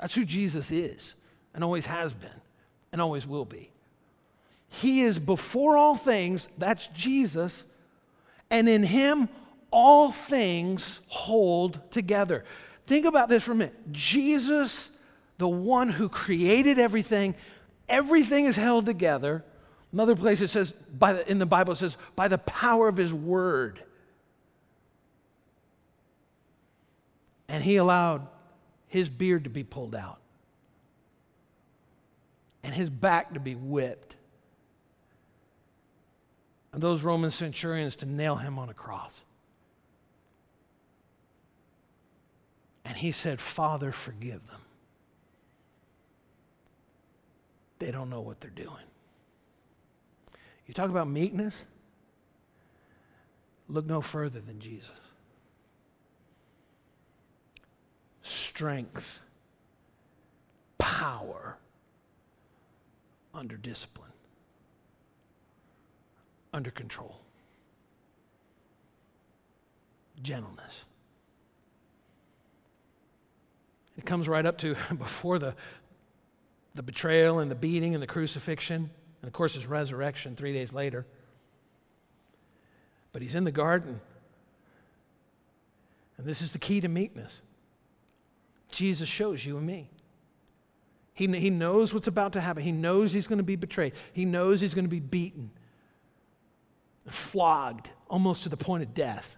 That's 0.00 0.14
who 0.14 0.24
Jesus 0.24 0.72
is 0.72 1.14
and 1.54 1.64
always 1.64 1.86
has 1.86 2.12
been 2.12 2.30
and 2.92 3.00
always 3.00 3.26
will 3.26 3.44
be. 3.44 3.70
He 4.68 5.00
is 5.00 5.18
before 5.18 5.76
all 5.76 5.96
things, 5.96 6.48
that's 6.56 6.86
Jesus, 6.88 7.64
and 8.50 8.68
in 8.68 8.84
him 8.84 9.28
all 9.70 10.10
things 10.10 11.00
hold 11.08 11.80
together. 11.90 12.44
Think 12.86 13.06
about 13.06 13.28
this 13.28 13.42
for 13.42 13.52
a 13.52 13.56
minute. 13.56 13.92
Jesus, 13.92 14.90
the 15.38 15.48
one 15.48 15.88
who 15.88 16.08
created 16.08 16.78
everything, 16.78 17.34
everything 17.88 18.46
is 18.46 18.56
held 18.56 18.86
together. 18.86 19.44
Another 19.92 20.14
place 20.14 20.40
it 20.40 20.48
says, 20.48 20.72
by 20.96 21.14
the, 21.14 21.28
in 21.30 21.38
the 21.38 21.46
Bible, 21.46 21.72
it 21.72 21.76
says, 21.76 21.96
by 22.14 22.28
the 22.28 22.38
power 22.38 22.88
of 22.88 22.96
his 22.96 23.12
word. 23.12 23.82
And 27.48 27.64
he 27.64 27.76
allowed 27.76 28.28
his 28.86 29.08
beard 29.08 29.44
to 29.44 29.50
be 29.50 29.64
pulled 29.64 29.96
out 29.96 30.20
and 32.62 32.74
his 32.74 32.90
back 32.90 33.34
to 33.34 33.40
be 33.40 33.54
whipped. 33.54 34.16
And 36.72 36.82
those 36.82 37.02
Roman 37.02 37.30
centurions 37.30 37.96
to 37.96 38.06
nail 38.06 38.36
him 38.36 38.58
on 38.58 38.68
a 38.68 38.74
cross. 38.74 39.22
And 42.84 42.96
he 42.96 43.12
said, 43.12 43.40
Father, 43.40 43.92
forgive 43.92 44.46
them. 44.46 44.60
They 47.78 47.90
don't 47.90 48.10
know 48.10 48.20
what 48.20 48.40
they're 48.40 48.50
doing. 48.50 48.84
You 50.66 50.74
talk 50.74 50.90
about 50.90 51.08
meekness? 51.08 51.64
Look 53.68 53.86
no 53.86 54.00
further 54.00 54.40
than 54.40 54.60
Jesus. 54.60 54.90
Strength, 58.22 59.22
power, 60.78 61.56
under 63.40 63.56
discipline, 63.56 64.12
under 66.52 66.70
control, 66.70 67.18
gentleness. 70.22 70.84
It 73.96 74.04
comes 74.04 74.28
right 74.28 74.44
up 74.44 74.58
to 74.58 74.76
before 74.98 75.38
the, 75.38 75.54
the 76.74 76.82
betrayal 76.82 77.38
and 77.38 77.50
the 77.50 77.54
beating 77.54 77.94
and 77.94 78.02
the 78.02 78.06
crucifixion, 78.06 78.90
and 79.22 79.26
of 79.26 79.32
course 79.32 79.54
his 79.54 79.66
resurrection 79.66 80.36
three 80.36 80.52
days 80.52 80.74
later. 80.74 81.06
But 83.12 83.22
he's 83.22 83.34
in 83.34 83.44
the 83.44 83.50
garden. 83.50 84.02
And 86.18 86.26
this 86.26 86.42
is 86.42 86.52
the 86.52 86.58
key 86.58 86.82
to 86.82 86.88
meekness. 86.88 87.40
Jesus 88.70 89.08
shows 89.08 89.46
you 89.46 89.56
and 89.56 89.66
me. 89.66 89.88
He, 91.20 91.26
he 91.26 91.50
knows 91.50 91.92
what's 91.92 92.06
about 92.06 92.32
to 92.32 92.40
happen. 92.40 92.62
He 92.62 92.72
knows 92.72 93.12
he's 93.12 93.26
going 93.26 93.40
to 93.40 93.44
be 93.44 93.54
betrayed. 93.54 93.92
He 94.14 94.24
knows 94.24 94.62
he's 94.62 94.72
going 94.72 94.86
to 94.86 94.90
be 94.90 95.00
beaten, 95.00 95.50
flogged 97.06 97.90
almost 98.08 98.44
to 98.44 98.48
the 98.48 98.56
point 98.56 98.82
of 98.84 98.94
death, 98.94 99.36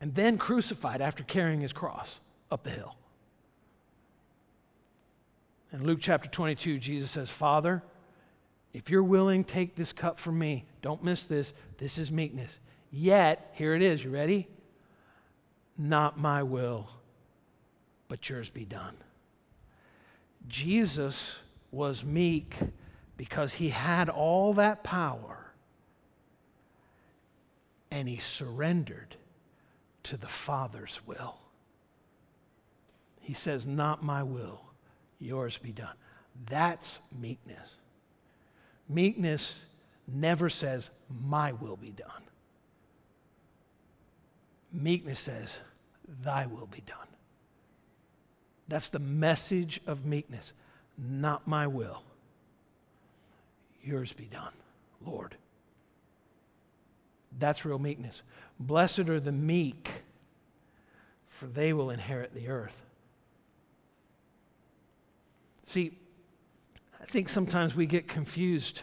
and 0.00 0.14
then 0.14 0.38
crucified 0.38 1.02
after 1.02 1.22
carrying 1.22 1.60
his 1.60 1.74
cross 1.74 2.20
up 2.50 2.64
the 2.64 2.70
hill. 2.70 2.96
In 5.70 5.84
Luke 5.84 5.98
chapter 6.00 6.30
22, 6.30 6.78
Jesus 6.78 7.10
says, 7.10 7.28
Father, 7.28 7.82
if 8.72 8.88
you're 8.88 9.02
willing, 9.02 9.44
take 9.44 9.74
this 9.74 9.92
cup 9.92 10.18
from 10.18 10.38
me. 10.38 10.64
Don't 10.80 11.04
miss 11.04 11.24
this. 11.24 11.52
This 11.76 11.98
is 11.98 12.10
meekness. 12.10 12.58
Yet, 12.90 13.52
here 13.52 13.74
it 13.74 13.82
is. 13.82 14.02
You 14.02 14.08
ready? 14.08 14.48
Not 15.76 16.18
my 16.18 16.42
will, 16.42 16.88
but 18.08 18.30
yours 18.30 18.48
be 18.48 18.64
done. 18.64 18.96
Jesus 20.48 21.38
was 21.70 22.04
meek 22.04 22.56
because 23.16 23.54
he 23.54 23.70
had 23.70 24.08
all 24.08 24.54
that 24.54 24.82
power 24.82 25.52
and 27.90 28.08
he 28.08 28.18
surrendered 28.18 29.16
to 30.02 30.16
the 30.16 30.26
Father's 30.26 31.00
will. 31.06 31.36
He 33.20 33.34
says, 33.34 33.66
Not 33.66 34.02
my 34.02 34.22
will, 34.22 34.62
yours 35.20 35.58
be 35.58 35.72
done. 35.72 35.94
That's 36.48 37.00
meekness. 37.16 37.76
Meekness 38.88 39.60
never 40.08 40.48
says, 40.48 40.90
My 41.08 41.52
will 41.52 41.76
be 41.76 41.90
done. 41.90 42.22
Meekness 44.72 45.20
says, 45.20 45.58
Thy 46.24 46.46
will 46.46 46.66
be 46.66 46.82
done. 46.86 46.98
That's 48.72 48.88
the 48.88 49.00
message 49.00 49.82
of 49.86 50.06
meekness. 50.06 50.54
Not 50.96 51.46
my 51.46 51.66
will. 51.66 52.02
Yours 53.84 54.14
be 54.14 54.24
done, 54.24 54.54
Lord. 55.04 55.36
That's 57.38 57.66
real 57.66 57.78
meekness. 57.78 58.22
Blessed 58.58 59.10
are 59.10 59.20
the 59.20 59.30
meek, 59.30 59.90
for 61.26 61.44
they 61.44 61.74
will 61.74 61.90
inherit 61.90 62.32
the 62.32 62.48
earth. 62.48 62.86
See, 65.66 65.92
I 66.98 67.04
think 67.04 67.28
sometimes 67.28 67.76
we 67.76 67.84
get 67.84 68.08
confused 68.08 68.80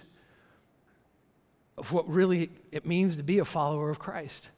of 1.80 1.92
what 1.92 2.08
really 2.08 2.52
it 2.72 2.86
means 2.86 3.16
to 3.16 3.24
be 3.24 3.40
a 3.40 3.46
follower 3.46 3.90
of 3.90 3.98
Christ. 3.98 4.50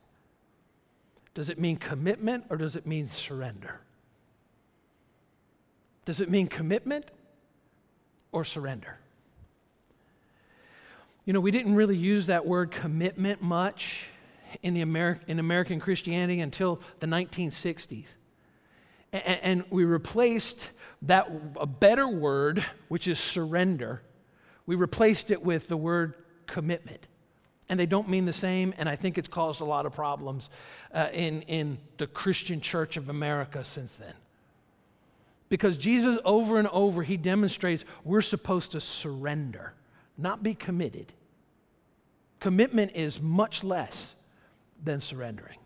Does 1.34 1.50
it 1.50 1.58
mean 1.58 1.78
commitment 1.78 2.48
or 2.50 2.58
does 2.58 2.76
it 2.76 2.86
mean 2.86 3.08
surrender? 3.08 3.80
Does 6.06 6.22
it 6.22 6.30
mean 6.30 6.48
commitment 6.48 7.06
or 8.32 8.44
surrender? 8.44 8.98
You 11.26 11.34
know, 11.34 11.40
we 11.40 11.52
didn't 11.52 11.76
really 11.76 11.98
use 11.98 12.28
that 12.28 12.46
word 12.46 12.72
commitment 12.72 13.42
much 13.42 14.08
in, 14.64 14.74
the 14.74 14.84
Ameri- 14.84 15.20
in 15.28 15.40
American 15.40 15.80
Christianity 15.80 16.40
until 16.40 16.82
the 17.00 17.08
1960s. 17.08 18.16
And, 19.14 19.40
and 19.42 19.64
we 19.70 19.86
replaced 19.86 20.72
that, 21.04 21.30
a 21.60 21.66
better 21.66 22.08
word, 22.08 22.66
which 22.88 23.08
is 23.08 23.20
surrender, 23.20 24.02
we 24.66 24.76
replaced 24.76 25.32
it 25.32 25.44
with 25.44 25.68
the 25.68 25.78
word 25.78 26.16
commitment. 26.48 27.08
And 27.70 27.80
they 27.80 27.86
don't 27.86 28.10
mean 28.10 28.26
the 28.26 28.34
same, 28.34 28.74
and 28.78 28.90
I 28.90 28.96
think 28.96 29.18
it's 29.18 29.30
caused 29.30 29.62
a 29.62 29.66
lot 29.66 29.86
of 29.86 29.94
problems 29.94 30.50
uh, 30.94 31.08
in, 31.14 31.42
in 31.44 31.78
the 31.98 32.08
Christian 32.08 32.60
church 32.60 32.98
of 32.98 33.10
America 33.10 33.64
since 33.64 33.96
then. 33.96 34.14
Because 35.52 35.76
Jesus, 35.76 36.18
over 36.24 36.60
and 36.60 36.68
over, 36.70 37.04
he 37.04 37.18
demonstrates 37.18 37.84
we're 38.06 38.22
supposed 38.22 38.72
to 38.72 38.80
surrender, 38.80 39.74
not 40.18 40.42
be 40.42 40.54
committed. 40.54 41.12
Commitment 42.40 42.94
is 42.96 43.20
much 43.20 43.62
less 43.62 44.16
than 44.82 45.02
surrendering. 45.02 45.58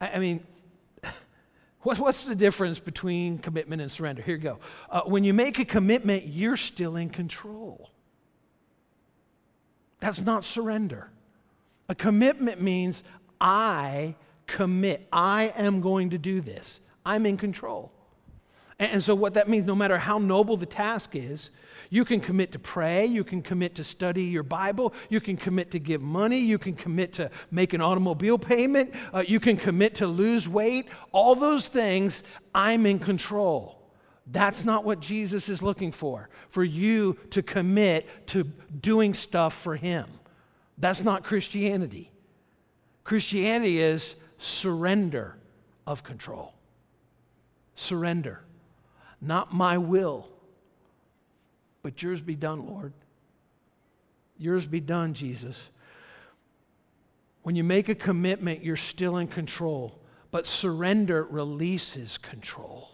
I, 0.00 0.08
I 0.08 0.18
mean, 0.18 0.44
what's, 1.82 2.24
the 2.24 2.34
difference 2.34 2.80
between 2.80 3.38
commitment 3.38 3.80
and 3.80 3.88
surrender? 3.88 4.20
Here 4.20 4.34
you 4.34 4.42
go. 4.42 4.58
Uh, 4.90 5.02
when 5.02 5.22
you 5.22 5.32
make 5.32 5.60
a 5.60 5.64
commitment, 5.64 6.26
you're 6.26 6.56
still 6.56 6.96
in 6.96 7.08
control. 7.08 7.90
That's 10.00 10.18
not 10.18 10.42
surrender. 10.42 11.08
A 11.88 11.94
commitment 11.94 12.60
means 12.60 13.04
I 13.40 14.16
commit. 14.48 15.06
I 15.12 15.52
am 15.56 15.82
going 15.82 16.10
to 16.10 16.18
do 16.18 16.40
this. 16.40 16.80
I'm 17.06 17.26
in 17.26 17.36
control. 17.36 17.92
And 18.78 19.02
so, 19.02 19.14
what 19.14 19.34
that 19.34 19.48
means, 19.48 19.66
no 19.66 19.74
matter 19.74 19.98
how 19.98 20.18
noble 20.18 20.56
the 20.56 20.66
task 20.66 21.16
is, 21.16 21.50
you 21.90 22.04
can 22.04 22.20
commit 22.20 22.52
to 22.52 22.58
pray, 22.60 23.06
you 23.06 23.24
can 23.24 23.42
commit 23.42 23.74
to 23.76 23.84
study 23.84 24.24
your 24.24 24.44
Bible, 24.44 24.94
you 25.08 25.20
can 25.20 25.36
commit 25.36 25.72
to 25.72 25.80
give 25.80 26.00
money, 26.00 26.38
you 26.38 26.58
can 26.58 26.74
commit 26.74 27.12
to 27.14 27.30
make 27.50 27.72
an 27.72 27.80
automobile 27.80 28.38
payment, 28.38 28.94
uh, 29.12 29.24
you 29.26 29.40
can 29.40 29.56
commit 29.56 29.96
to 29.96 30.06
lose 30.06 30.48
weight. 30.48 30.86
All 31.10 31.34
those 31.34 31.66
things, 31.66 32.22
I'm 32.54 32.86
in 32.86 33.00
control. 33.00 33.78
That's 34.30 34.64
not 34.64 34.84
what 34.84 35.00
Jesus 35.00 35.48
is 35.48 35.62
looking 35.62 35.90
for, 35.90 36.28
for 36.50 36.62
you 36.62 37.18
to 37.30 37.42
commit 37.42 38.28
to 38.28 38.44
doing 38.44 39.14
stuff 39.14 39.54
for 39.54 39.74
Him. 39.74 40.06
That's 40.76 41.02
not 41.02 41.24
Christianity. 41.24 42.12
Christianity 43.02 43.80
is 43.80 44.14
surrender 44.36 45.36
of 45.86 46.04
control. 46.04 46.52
Surrender. 47.74 48.42
Not 49.20 49.52
my 49.52 49.78
will, 49.78 50.28
but 51.82 52.02
yours 52.02 52.20
be 52.20 52.34
done, 52.34 52.66
Lord. 52.66 52.92
Yours 54.38 54.66
be 54.66 54.80
done, 54.80 55.14
Jesus. 55.14 55.70
When 57.42 57.56
you 57.56 57.64
make 57.64 57.88
a 57.88 57.94
commitment, 57.94 58.62
you're 58.62 58.76
still 58.76 59.16
in 59.16 59.26
control, 59.26 59.98
but 60.30 60.46
surrender 60.46 61.24
releases 61.24 62.18
control. 62.18 62.90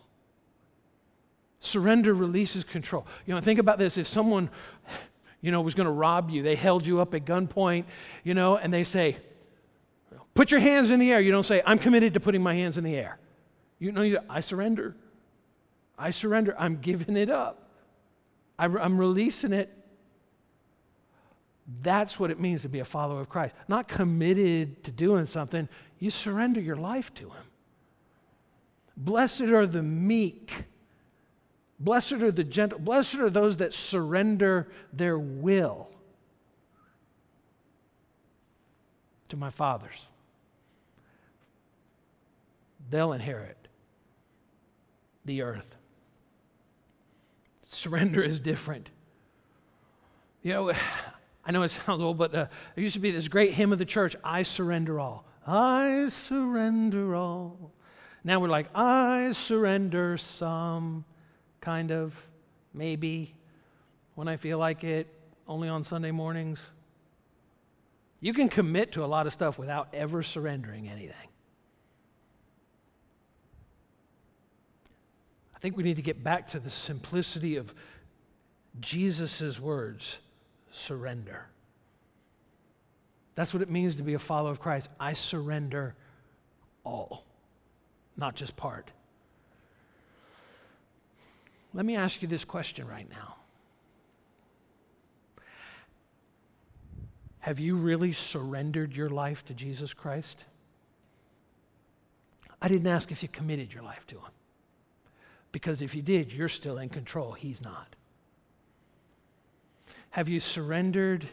Surrender 1.60 2.14
releases 2.14 2.64
control. 2.64 3.06
You 3.26 3.34
know, 3.34 3.40
think 3.40 3.58
about 3.58 3.78
this. 3.78 3.98
If 3.98 4.06
someone, 4.06 4.48
you 5.40 5.50
know, 5.50 5.60
was 5.60 5.74
going 5.74 5.86
to 5.86 5.92
rob 5.92 6.30
you, 6.30 6.42
they 6.42 6.54
held 6.54 6.86
you 6.86 7.00
up 7.00 7.14
at 7.14 7.24
gunpoint, 7.24 7.84
you 8.22 8.34
know, 8.34 8.56
and 8.56 8.72
they 8.72 8.84
say, 8.84 9.16
put 10.34 10.50
your 10.50 10.60
hands 10.60 10.90
in 10.90 11.00
the 11.00 11.12
air. 11.12 11.20
You 11.20 11.32
don't 11.32 11.44
say, 11.44 11.62
I'm 11.66 11.78
committed 11.78 12.14
to 12.14 12.20
putting 12.20 12.42
my 12.42 12.54
hands 12.54 12.78
in 12.78 12.84
the 12.84 12.94
air. 12.94 13.18
You 13.78 13.92
know, 13.92 14.02
you, 14.02 14.18
I 14.28 14.40
surrender. 14.40 14.94
I 15.98 16.10
surrender. 16.10 16.54
I'm 16.58 16.76
giving 16.80 17.16
it 17.16 17.30
up. 17.30 17.68
I'm 18.58 18.98
releasing 18.98 19.52
it. 19.52 19.72
That's 21.82 22.20
what 22.20 22.30
it 22.30 22.38
means 22.38 22.62
to 22.62 22.68
be 22.68 22.80
a 22.80 22.84
follower 22.84 23.20
of 23.20 23.28
Christ. 23.28 23.54
Not 23.68 23.88
committed 23.88 24.84
to 24.84 24.92
doing 24.92 25.26
something, 25.26 25.68
you 25.98 26.10
surrender 26.10 26.60
your 26.60 26.76
life 26.76 27.12
to 27.14 27.24
Him. 27.24 27.44
Blessed 28.96 29.42
are 29.42 29.66
the 29.66 29.82
meek. 29.82 30.64
Blessed 31.80 32.12
are 32.12 32.30
the 32.30 32.44
gentle. 32.44 32.78
Blessed 32.78 33.16
are 33.16 33.30
those 33.30 33.56
that 33.56 33.72
surrender 33.72 34.68
their 34.92 35.18
will 35.18 35.90
to 39.28 39.36
my 39.36 39.50
fathers. 39.50 40.06
They'll 42.90 43.14
inherit 43.14 43.56
the 45.24 45.42
earth. 45.42 45.74
Surrender 47.74 48.22
is 48.22 48.38
different. 48.38 48.88
You 50.42 50.52
know, 50.52 50.72
I 51.44 51.52
know 51.52 51.62
it 51.62 51.68
sounds 51.70 52.02
old, 52.02 52.18
but 52.18 52.34
uh, 52.34 52.46
there 52.74 52.84
used 52.84 52.94
to 52.94 53.00
be 53.00 53.10
this 53.10 53.28
great 53.28 53.52
hymn 53.52 53.72
of 53.72 53.78
the 53.78 53.84
church 53.84 54.16
I 54.22 54.42
surrender 54.42 55.00
all. 55.00 55.24
I 55.46 56.06
surrender 56.08 57.14
all. 57.14 57.72
Now 58.22 58.40
we're 58.40 58.48
like, 58.48 58.68
I 58.74 59.32
surrender 59.32 60.16
some, 60.16 61.04
kind 61.60 61.90
of, 61.90 62.14
maybe, 62.72 63.34
when 64.14 64.28
I 64.28 64.36
feel 64.36 64.58
like 64.58 64.84
it, 64.84 65.06
only 65.46 65.68
on 65.68 65.84
Sunday 65.84 66.10
mornings. 66.10 66.60
You 68.20 68.32
can 68.32 68.48
commit 68.48 68.92
to 68.92 69.04
a 69.04 69.06
lot 69.06 69.26
of 69.26 69.32
stuff 69.32 69.58
without 69.58 69.88
ever 69.92 70.22
surrendering 70.22 70.88
anything. 70.88 71.28
Think 75.64 75.78
we 75.78 75.82
need 75.82 75.96
to 75.96 76.02
get 76.02 76.22
back 76.22 76.48
to 76.48 76.60
the 76.60 76.68
simplicity 76.68 77.56
of 77.56 77.72
Jesus' 78.80 79.58
words 79.58 80.18
surrender. 80.70 81.46
That's 83.34 83.54
what 83.54 83.62
it 83.62 83.70
means 83.70 83.96
to 83.96 84.02
be 84.02 84.12
a 84.12 84.18
follower 84.18 84.50
of 84.50 84.60
Christ. 84.60 84.90
I 85.00 85.14
surrender 85.14 85.94
all, 86.84 87.24
not 88.14 88.34
just 88.34 88.56
part. 88.56 88.90
Let 91.72 91.86
me 91.86 91.96
ask 91.96 92.20
you 92.20 92.28
this 92.28 92.44
question 92.44 92.86
right 92.86 93.08
now 93.08 93.36
Have 97.38 97.58
you 97.58 97.76
really 97.76 98.12
surrendered 98.12 98.94
your 98.94 99.08
life 99.08 99.46
to 99.46 99.54
Jesus 99.54 99.94
Christ? 99.94 100.44
I 102.60 102.68
didn't 102.68 102.86
ask 102.86 103.10
if 103.10 103.22
you 103.22 103.30
committed 103.30 103.72
your 103.72 103.82
life 103.82 104.06
to 104.08 104.16
Him. 104.16 104.30
Because 105.54 105.82
if 105.82 105.94
you 105.94 106.02
did, 106.02 106.32
you're 106.32 106.48
still 106.48 106.78
in 106.78 106.88
control. 106.88 107.30
He's 107.30 107.62
not. 107.62 107.94
Have 110.10 110.28
you 110.28 110.40
surrendered 110.40 111.28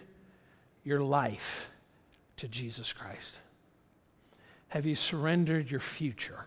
your 0.83 0.99
life 0.99 1.67
to 2.37 2.47
Jesus 2.47 2.93
Christ? 2.93 3.39
Have 4.67 4.85
you 4.85 4.93
surrendered 4.93 5.71
your 5.71 5.79
future 5.79 6.45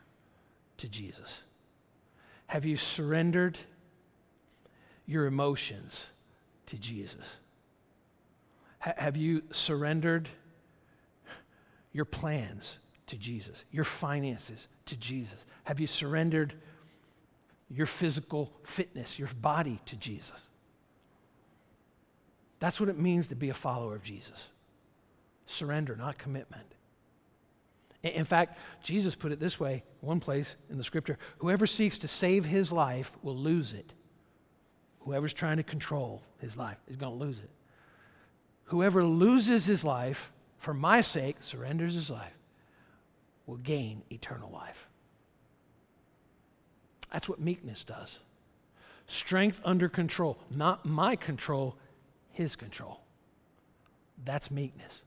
to 0.76 0.88
Jesus? 0.88 1.42
Have 2.46 2.64
you 2.64 2.76
surrendered 2.76 3.58
your 5.04 5.26
emotions 5.26 6.06
to 6.66 6.78
Jesus? 6.78 7.26
Ha- 8.78 8.94
have 8.98 9.16
you 9.16 9.42
surrendered 9.50 10.28
your 11.92 12.04
plans 12.04 12.78
to 13.08 13.16
Jesus, 13.16 13.64
your 13.72 13.84
finances 13.84 14.68
to 14.86 14.96
Jesus? 14.96 15.44
Have 15.64 15.80
you 15.80 15.88
surrendered 15.88 16.54
your 17.74 17.86
physical 17.86 18.52
fitness, 18.62 19.18
your 19.18 19.28
body 19.40 19.80
to 19.86 19.96
Jesus? 19.96 20.38
That's 22.60 22.80
what 22.80 22.88
it 22.88 22.98
means 22.98 23.28
to 23.28 23.34
be 23.34 23.50
a 23.50 23.54
follower 23.54 23.94
of 23.94 24.02
Jesus 24.02 24.48
surrender, 25.46 25.94
not 25.94 26.16
commitment. 26.16 26.64
In 28.02 28.24
fact, 28.24 28.58
Jesus 28.82 29.14
put 29.14 29.32
it 29.32 29.40
this 29.40 29.58
way, 29.58 29.82
one 30.00 30.20
place 30.20 30.56
in 30.70 30.76
the 30.76 30.84
scripture 30.84 31.18
whoever 31.38 31.66
seeks 31.66 31.98
to 31.98 32.08
save 32.08 32.44
his 32.44 32.70
life 32.70 33.12
will 33.22 33.36
lose 33.36 33.72
it. 33.72 33.92
Whoever's 35.00 35.34
trying 35.34 35.58
to 35.58 35.62
control 35.62 36.22
his 36.38 36.56
life 36.56 36.78
is 36.88 36.96
going 36.96 37.18
to 37.18 37.24
lose 37.24 37.38
it. 37.38 37.50
Whoever 38.64 39.04
loses 39.04 39.66
his 39.66 39.84
life 39.84 40.32
for 40.58 40.72
my 40.74 41.02
sake, 41.02 41.36
surrenders 41.40 41.94
his 41.94 42.10
life, 42.10 42.32
will 43.46 43.56
gain 43.58 44.02
eternal 44.10 44.50
life. 44.50 44.83
That's 47.14 47.28
what 47.28 47.38
meekness 47.38 47.84
does. 47.84 48.18
Strength 49.06 49.60
under 49.64 49.88
control, 49.88 50.36
not 50.52 50.84
my 50.84 51.14
control, 51.14 51.76
his 52.32 52.56
control. 52.56 53.02
That's 54.24 54.50
meekness. 54.50 55.02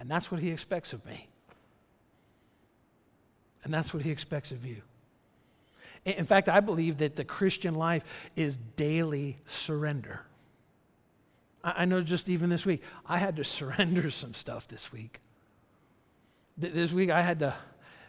And 0.00 0.10
that's 0.10 0.28
what 0.32 0.40
he 0.40 0.50
expects 0.50 0.92
of 0.92 1.06
me. 1.06 1.28
And 3.62 3.72
that's 3.72 3.94
what 3.94 4.02
he 4.02 4.10
expects 4.10 4.50
of 4.50 4.66
you. 4.66 4.82
In 6.04 6.26
fact, 6.26 6.48
I 6.48 6.58
believe 6.58 6.98
that 6.98 7.14
the 7.14 7.24
Christian 7.24 7.76
life 7.76 8.02
is 8.34 8.56
daily 8.74 9.36
surrender. 9.46 10.22
I 11.62 11.84
know 11.84 12.02
just 12.02 12.28
even 12.28 12.50
this 12.50 12.66
week, 12.66 12.82
I 13.06 13.18
had 13.18 13.36
to 13.36 13.44
surrender 13.58 14.10
some 14.10 14.34
stuff 14.34 14.66
this 14.66 14.90
week. 14.90 15.20
This 16.58 16.90
week, 16.90 17.10
I 17.10 17.22
had 17.22 17.38
to, 17.38 17.54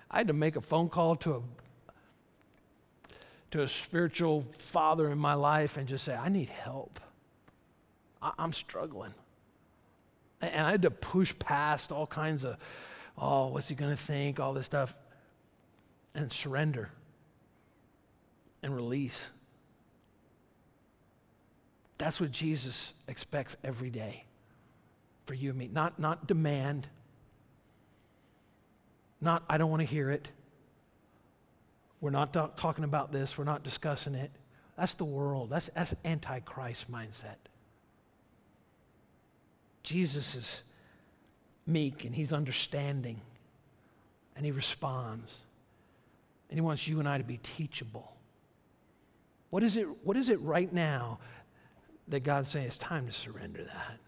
I 0.10 0.17
had 0.17 0.27
to 0.30 0.34
make 0.34 0.56
a 0.56 0.62
phone 0.62 0.89
call 0.89 1.15
to 1.17 1.36
a 1.36 1.41
to 3.51 3.62
a 3.62 3.67
spiritual 3.67 4.45
father 4.51 5.10
in 5.10 5.17
my 5.17 5.33
life 5.33 5.77
and 5.77 5.88
just 5.88 6.03
say, 6.03 6.15
I 6.15 6.29
need 6.29 6.49
help. 6.49 6.99
I, 8.21 8.31
am 8.39 8.53
struggling. 8.53 9.13
And 10.41 10.65
I 10.65 10.71
had 10.71 10.81
to 10.83 10.91
push 10.91 11.38
past 11.39 11.91
all 11.91 12.07
kinds 12.07 12.43
of, 12.43 12.57
oh, 13.17 13.47
what's 13.47 13.69
he 13.69 13.75
going 13.75 13.91
to 13.91 14.01
think, 14.01 14.39
all 14.39 14.53
this 14.53 14.65
stuff, 14.65 14.95
and 16.13 16.31
surrender 16.31 16.89
and 18.62 18.75
release. 18.75 19.29
That's 21.97 22.19
what 22.19 22.31
Jesus 22.31 22.93
expects 23.07 23.55
every 23.63 23.89
day 23.89 24.25
for 25.25 25.33
you 25.33 25.49
and 25.49 25.60
me. 25.60 25.69
Not, 25.71 25.99
not 25.99 26.27
demand, 26.27 26.88
not, 29.19 29.43
I 29.49 29.57
don't 29.57 29.69
want 29.69 29.81
to 29.81 29.88
hear 29.88 30.12
it. 30.12 30.29
We're 31.99 32.12
not 32.12 32.33
talking 32.57 32.83
about 32.83 33.12
this, 33.12 33.38
we're 33.38 33.43
not 33.43 33.63
discussing 33.63 34.15
it. 34.15 34.31
That's 34.77 34.93
the 34.93 35.05
world, 35.05 35.49
that's, 35.49 35.69
that's 35.75 35.95
antichrist 36.05 36.91
mindset. 36.91 37.38
Jesus 39.83 40.36
is 40.36 40.63
meek 41.65 42.05
and 42.05 42.13
he's 42.13 42.33
understanding 42.33 43.21
and 44.36 44.45
he 44.45 44.51
responds. 44.51 45.38
And 46.49 46.57
he 46.57 46.62
wants 46.62 46.88
you 46.88 46.99
and 46.99 47.10
I 47.10 47.17
to 47.17 47.23
be 47.23 47.38
teachable. 47.38 48.13
What 49.49 49.63
is 49.63 49.75
it, 49.75 49.88
what 50.05 50.15
is 50.15 50.29
it 50.29 50.39
right 50.41 50.71
now 50.71 51.19
that 52.07 52.21
God's 52.21 52.49
saying 52.49 52.67
it's 52.67 52.77
time 52.77 53.07
to 53.07 53.13
surrender 53.13 53.63
that? 53.63 53.99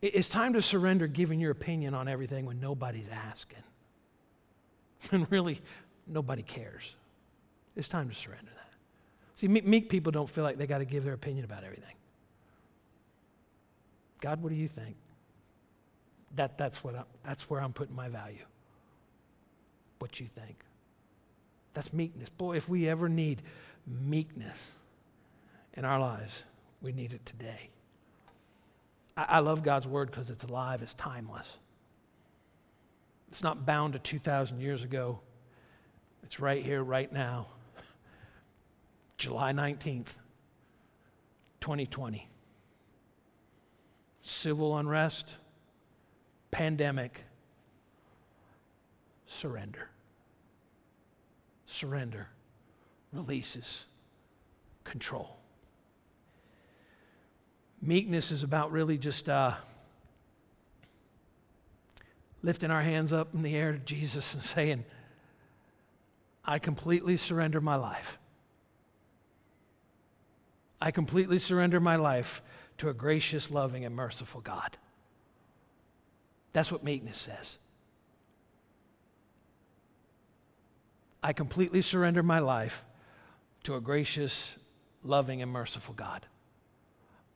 It's 0.00 0.28
time 0.28 0.52
to 0.54 0.62
surrender 0.62 1.06
giving 1.06 1.38
your 1.40 1.52
opinion 1.52 1.94
on 1.94 2.08
everything 2.08 2.44
when 2.44 2.60
nobody's 2.60 3.08
asking. 3.08 3.58
And 5.10 5.26
really, 5.30 5.60
nobody 6.06 6.42
cares. 6.42 6.94
It's 7.76 7.88
time 7.88 8.08
to 8.08 8.14
surrender 8.14 8.50
that. 8.54 8.72
See, 9.34 9.48
meek 9.48 9.88
people 9.88 10.12
don't 10.12 10.28
feel 10.28 10.44
like 10.44 10.58
they 10.58 10.66
got 10.66 10.78
to 10.78 10.84
give 10.84 11.04
their 11.04 11.14
opinion 11.14 11.44
about 11.44 11.64
everything. 11.64 11.94
God, 14.20 14.42
what 14.42 14.50
do 14.50 14.54
you 14.54 14.68
think? 14.68 14.94
That, 16.36 16.56
that's, 16.56 16.84
what 16.84 16.94
I, 16.94 17.02
that's 17.24 17.50
where 17.50 17.60
I'm 17.60 17.72
putting 17.72 17.94
my 17.94 18.08
value. 18.08 18.44
What 19.98 20.20
you 20.20 20.28
think. 20.34 20.56
That's 21.74 21.92
meekness. 21.92 22.28
Boy, 22.28 22.56
if 22.56 22.68
we 22.68 22.88
ever 22.88 23.08
need 23.08 23.42
meekness 23.86 24.72
in 25.74 25.84
our 25.84 25.98
lives, 25.98 26.44
we 26.80 26.92
need 26.92 27.12
it 27.12 27.24
today. 27.26 27.70
I, 29.16 29.26
I 29.28 29.38
love 29.40 29.62
God's 29.62 29.86
word 29.86 30.10
because 30.10 30.30
it's 30.30 30.44
alive, 30.44 30.82
it's 30.82 30.94
timeless. 30.94 31.58
It's 33.30 33.42
not 33.42 33.64
bound 33.64 33.94
to 33.94 33.98
2,000 33.98 34.60
years 34.60 34.82
ago. 34.82 35.20
It's 36.22 36.40
right 36.40 36.62
here, 36.62 36.82
right 36.82 37.12
now. 37.12 37.48
July 39.16 39.52
19th, 39.52 40.14
2020. 41.60 42.28
Civil 44.20 44.76
unrest, 44.76 45.36
pandemic, 46.50 47.24
surrender. 49.26 49.88
Surrender 51.66 52.28
releases 53.12 53.84
control. 54.84 55.36
Meekness 57.80 58.30
is 58.30 58.42
about 58.42 58.70
really 58.70 58.96
just 58.96 59.28
uh, 59.28 59.54
lifting 62.42 62.70
our 62.70 62.82
hands 62.82 63.12
up 63.12 63.34
in 63.34 63.42
the 63.42 63.56
air 63.56 63.72
to 63.72 63.78
Jesus 63.78 64.34
and 64.34 64.42
saying, 64.42 64.84
I 66.44 66.58
completely 66.58 67.16
surrender 67.16 67.60
my 67.60 67.76
life. 67.76 68.18
I 70.80 70.90
completely 70.90 71.38
surrender 71.38 71.78
my 71.78 71.96
life 71.96 72.42
to 72.78 72.88
a 72.88 72.94
gracious, 72.94 73.50
loving, 73.50 73.84
and 73.84 73.94
merciful 73.94 74.40
God. 74.40 74.76
That's 76.52 76.72
what 76.72 76.82
meekness 76.82 77.18
says. 77.18 77.56
I 81.22 81.32
completely 81.32 81.82
surrender 81.82 82.22
my 82.22 82.40
life 82.40 82.84
to 83.62 83.76
a 83.76 83.80
gracious, 83.80 84.56
loving, 85.04 85.40
and 85.40 85.50
merciful 85.50 85.94
God. 85.94 86.26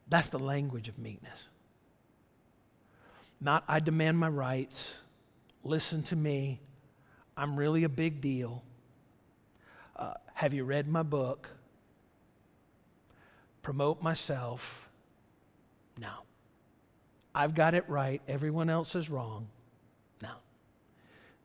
That's 0.08 0.28
the 0.28 0.40
language 0.40 0.88
of 0.88 0.98
meekness. 0.98 1.46
Not, 3.40 3.64
I 3.68 3.78
demand 3.78 4.18
my 4.18 4.28
rights, 4.28 4.94
listen 5.62 6.02
to 6.04 6.16
me, 6.16 6.60
I'm 7.36 7.56
really 7.56 7.84
a 7.84 7.88
big 7.88 8.20
deal. 8.20 8.62
Uh, 9.96 10.12
have 10.34 10.52
you 10.52 10.64
read 10.64 10.86
my 10.86 11.02
book? 11.02 11.48
Promote 13.62 14.02
myself? 14.02 14.88
No. 15.98 16.10
I've 17.34 17.54
got 17.54 17.74
it 17.74 17.88
right, 17.88 18.20
everyone 18.28 18.70
else 18.70 18.94
is 18.94 19.10
wrong. 19.10 19.48
No. 20.22 20.30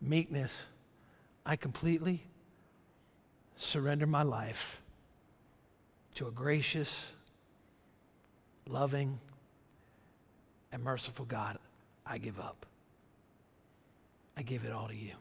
Meekness, 0.01 0.63
I 1.45 1.55
completely 1.55 2.23
surrender 3.55 4.05
my 4.05 4.23
life 4.23 4.81
to 6.15 6.27
a 6.27 6.31
gracious, 6.31 7.07
loving, 8.67 9.19
and 10.71 10.83
merciful 10.83 11.25
God. 11.25 11.57
I 12.05 12.17
give 12.17 12.39
up. 12.39 12.65
I 14.35 14.41
give 14.41 14.65
it 14.65 14.71
all 14.71 14.87
to 14.87 14.95
you. 14.95 15.13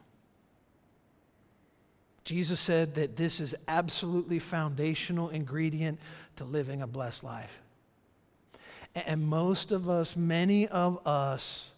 Jesus 2.31 2.61
said 2.61 2.95
that 2.95 3.17
this 3.17 3.41
is 3.41 3.53
absolutely 3.67 4.39
foundational 4.39 5.27
ingredient 5.27 5.99
to 6.37 6.45
living 6.45 6.81
a 6.81 6.87
blessed 6.87 7.25
life. 7.25 7.59
And 8.95 9.27
most 9.27 9.73
of 9.73 9.89
us, 9.89 10.15
many 10.15 10.65
of 10.65 11.05
us, 11.05 11.73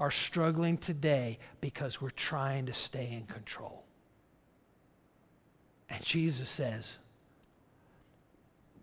are 0.00 0.10
struggling 0.10 0.78
today 0.78 1.38
because 1.60 2.00
we're 2.00 2.08
trying 2.08 2.64
to 2.64 2.72
stay 2.72 3.12
in 3.12 3.26
control. 3.26 3.84
And 5.90 6.02
Jesus 6.02 6.48
says, 6.48 6.96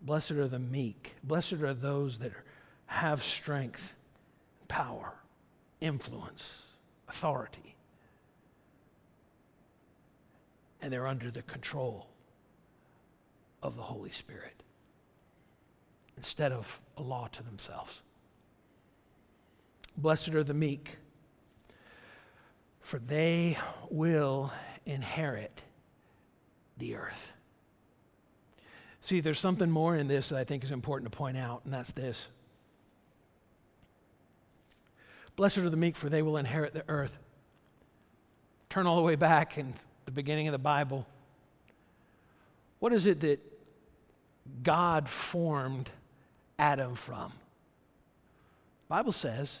Blessed 0.00 0.30
are 0.32 0.46
the 0.46 0.60
meek, 0.60 1.16
blessed 1.24 1.54
are 1.54 1.74
those 1.74 2.18
that 2.18 2.30
have 2.86 3.24
strength, 3.24 3.96
power, 4.68 5.12
influence, 5.80 6.62
authority. 7.08 7.73
And 10.84 10.92
they're 10.92 11.06
under 11.06 11.30
the 11.30 11.40
control 11.40 12.08
of 13.62 13.74
the 13.74 13.82
Holy 13.82 14.10
Spirit 14.10 14.62
instead 16.18 16.52
of 16.52 16.78
a 16.98 17.02
law 17.02 17.26
to 17.32 17.42
themselves. 17.42 18.02
Blessed 19.96 20.34
are 20.34 20.44
the 20.44 20.52
meek, 20.52 20.98
for 22.82 22.98
they 22.98 23.56
will 23.88 24.52
inherit 24.84 25.62
the 26.76 26.96
earth. 26.96 27.32
See, 29.00 29.20
there's 29.20 29.40
something 29.40 29.70
more 29.70 29.96
in 29.96 30.06
this 30.06 30.28
that 30.28 30.38
I 30.38 30.44
think 30.44 30.64
is 30.64 30.70
important 30.70 31.10
to 31.10 31.16
point 31.16 31.38
out, 31.38 31.62
and 31.64 31.72
that's 31.72 31.92
this. 31.92 32.28
Blessed 35.34 35.56
are 35.58 35.70
the 35.70 35.78
meek, 35.78 35.96
for 35.96 36.10
they 36.10 36.20
will 36.20 36.36
inherit 36.36 36.74
the 36.74 36.84
earth. 36.88 37.16
Turn 38.68 38.86
all 38.86 38.96
the 38.96 39.02
way 39.02 39.16
back 39.16 39.56
the 39.56 39.72
beginning 40.14 40.48
of 40.48 40.52
the 40.52 40.58
Bible. 40.58 41.06
What 42.78 42.92
is 42.92 43.06
it 43.06 43.20
that 43.20 43.40
God 44.62 45.08
formed 45.08 45.90
Adam 46.58 46.94
from? 46.94 47.32
The 48.88 48.96
Bible 48.96 49.12
says 49.12 49.60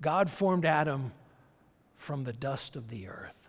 God 0.00 0.30
formed 0.30 0.64
Adam 0.64 1.12
from 1.96 2.24
the 2.24 2.32
dust 2.32 2.76
of 2.76 2.88
the 2.88 3.08
earth. 3.08 3.48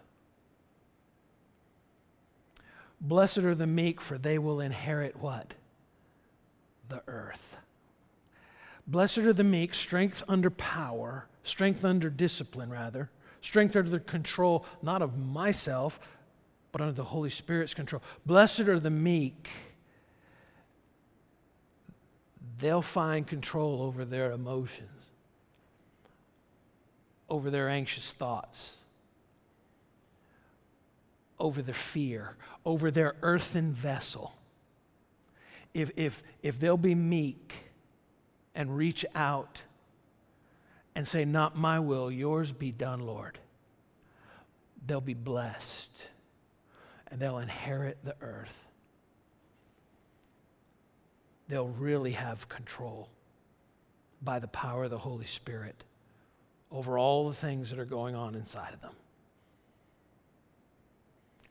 Blessed 3.02 3.40
are 3.40 3.56
the 3.56 3.68
meek, 3.68 4.02
for 4.02 4.18
they 4.18 4.38
will 4.38 4.60
inherit 4.60 5.22
what? 5.22 5.54
The 6.90 7.02
earth. 7.08 7.56
Blessed 8.86 9.20
are 9.20 9.34
the 9.34 9.44
meek, 9.44 9.74
strength 9.74 10.24
under 10.28 10.50
power, 10.50 11.28
strength 11.44 11.86
under 11.86 12.10
discipline, 12.10 12.70
rather, 12.70 13.10
strength 13.42 13.76
under 13.76 14.00
control, 14.00 14.66
not 14.82 15.02
of 15.02 15.18
myself, 15.18 16.00
but 16.72 16.82
under 16.82 16.94
the 16.94 17.04
Holy 17.04 17.30
Spirit's 17.30 17.74
control. 17.74 18.02
Blessed 18.26 18.62
are 18.62 18.80
the 18.80 18.90
meek. 18.90 19.50
They'll 22.60 22.82
find 22.82 23.26
control 23.26 23.82
over 23.82 24.06
their 24.06 24.32
emotions, 24.32 24.90
over 27.30 27.50
their 27.50 27.70
anxious 27.70 28.12
thoughts, 28.12 28.78
over 31.40 31.62
their 31.62 31.74
fear, 31.74 32.36
over 32.66 32.92
their 32.92 33.16
earthen 33.22 33.74
vessel. 33.74 34.36
If, 35.74 35.92
if, 35.96 36.22
if 36.44 36.60
they'll 36.60 36.78
be 36.78 36.96
meek 36.96 37.72
and 38.54 38.76
reach 38.76 39.06
out 39.16 39.62
and 40.96 41.08
say, 41.08 41.24
Not 41.24 41.56
my 41.56 41.80
will, 41.80 42.12
yours 42.12 42.52
be 42.52 42.72
done, 42.72 43.00
Lord, 43.00 43.40
they'll 44.86 45.00
be 45.00 45.14
blessed 45.14 46.10
and 47.12 47.20
they'll 47.20 47.40
inherit 47.40 47.98
the 48.04 48.16
earth. 48.22 48.68
They'll 51.48 51.68
really 51.68 52.12
have 52.12 52.48
control 52.48 53.10
by 54.22 54.40
the 54.40 54.48
power 54.48 54.84
of 54.84 54.92
the 54.92 54.98
Holy 54.98 55.26
Spirit 55.26 55.84
over 56.72 56.98
all 56.98 57.28
the 57.28 57.36
things 57.36 57.70
that 57.72 57.80
are 57.80 57.86
going 57.86 58.16
on 58.16 58.36
inside 58.36 58.74
of 58.74 58.82
them. 58.82 58.94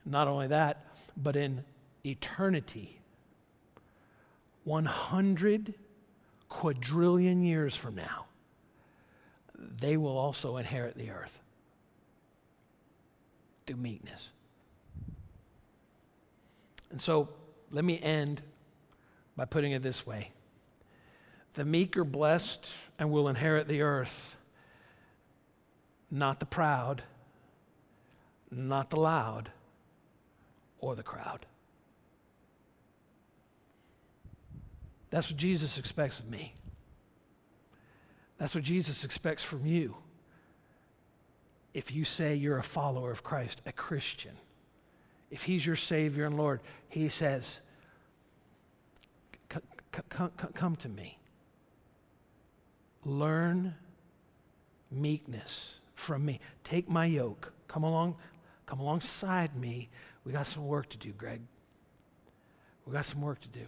Not 0.04 0.28
only 0.28 0.46
that, 0.48 0.86
but 1.16 1.34
in 1.34 1.64
eternity, 2.04 3.00
100 4.64 5.74
quadrillion 6.48 7.42
years 7.42 7.74
from 7.74 7.96
now, 7.96 8.26
they 9.58 9.96
will 9.96 10.16
also 10.16 10.56
inherit 10.56 10.96
the 10.96 11.10
earth 11.10 11.40
through 13.66 13.76
meekness. 13.76 14.28
And 16.90 17.00
so 17.00 17.28
let 17.70 17.84
me 17.84 18.00
end 18.00 18.42
by 19.36 19.44
putting 19.44 19.72
it 19.72 19.82
this 19.82 20.06
way 20.06 20.32
The 21.54 21.64
meek 21.64 21.96
are 21.96 22.04
blessed 22.04 22.70
and 22.98 23.10
will 23.10 23.28
inherit 23.28 23.68
the 23.68 23.82
earth, 23.82 24.36
not 26.10 26.40
the 26.40 26.46
proud, 26.46 27.02
not 28.50 28.90
the 28.90 29.00
loud, 29.00 29.50
or 30.78 30.94
the 30.94 31.02
crowd. 31.02 31.46
That's 35.10 35.30
what 35.30 35.38
Jesus 35.38 35.78
expects 35.78 36.18
of 36.18 36.28
me. 36.28 36.54
That's 38.38 38.54
what 38.54 38.64
Jesus 38.64 39.04
expects 39.04 39.42
from 39.42 39.66
you. 39.66 39.96
If 41.74 41.92
you 41.92 42.04
say 42.04 42.34
you're 42.34 42.58
a 42.58 42.62
follower 42.62 43.10
of 43.10 43.22
Christ, 43.22 43.60
a 43.66 43.72
Christian, 43.72 44.36
if 45.30 45.42
He's 45.42 45.66
your 45.66 45.76
Savior 45.76 46.24
and 46.24 46.36
Lord, 46.36 46.60
He 46.88 47.08
says, 47.08 47.60
Come 49.90 50.76
to 50.76 50.88
me. 50.88 51.18
Learn 53.04 53.74
meekness 54.90 55.76
from 55.94 56.24
me. 56.24 56.40
Take 56.62 56.88
my 56.88 57.06
yoke. 57.06 57.52
Come 57.66 57.84
along, 57.84 58.16
come 58.66 58.80
alongside 58.80 59.56
me. 59.56 59.88
We 60.24 60.32
got 60.32 60.46
some 60.46 60.66
work 60.66 60.88
to 60.90 60.98
do, 60.98 61.12
Greg. 61.12 61.40
We 62.86 62.92
got 62.92 63.04
some 63.04 63.20
work 63.20 63.40
to 63.40 63.48
do. 63.48 63.66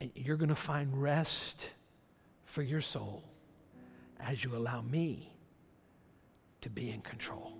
And 0.00 0.10
you're 0.14 0.36
going 0.36 0.50
to 0.50 0.54
find 0.54 1.00
rest 1.00 1.70
for 2.44 2.62
your 2.62 2.80
soul 2.80 3.24
as 4.20 4.44
you 4.44 4.54
allow 4.54 4.82
me 4.82 5.32
to 6.60 6.70
be 6.70 6.90
in 6.90 7.00
control 7.00 7.56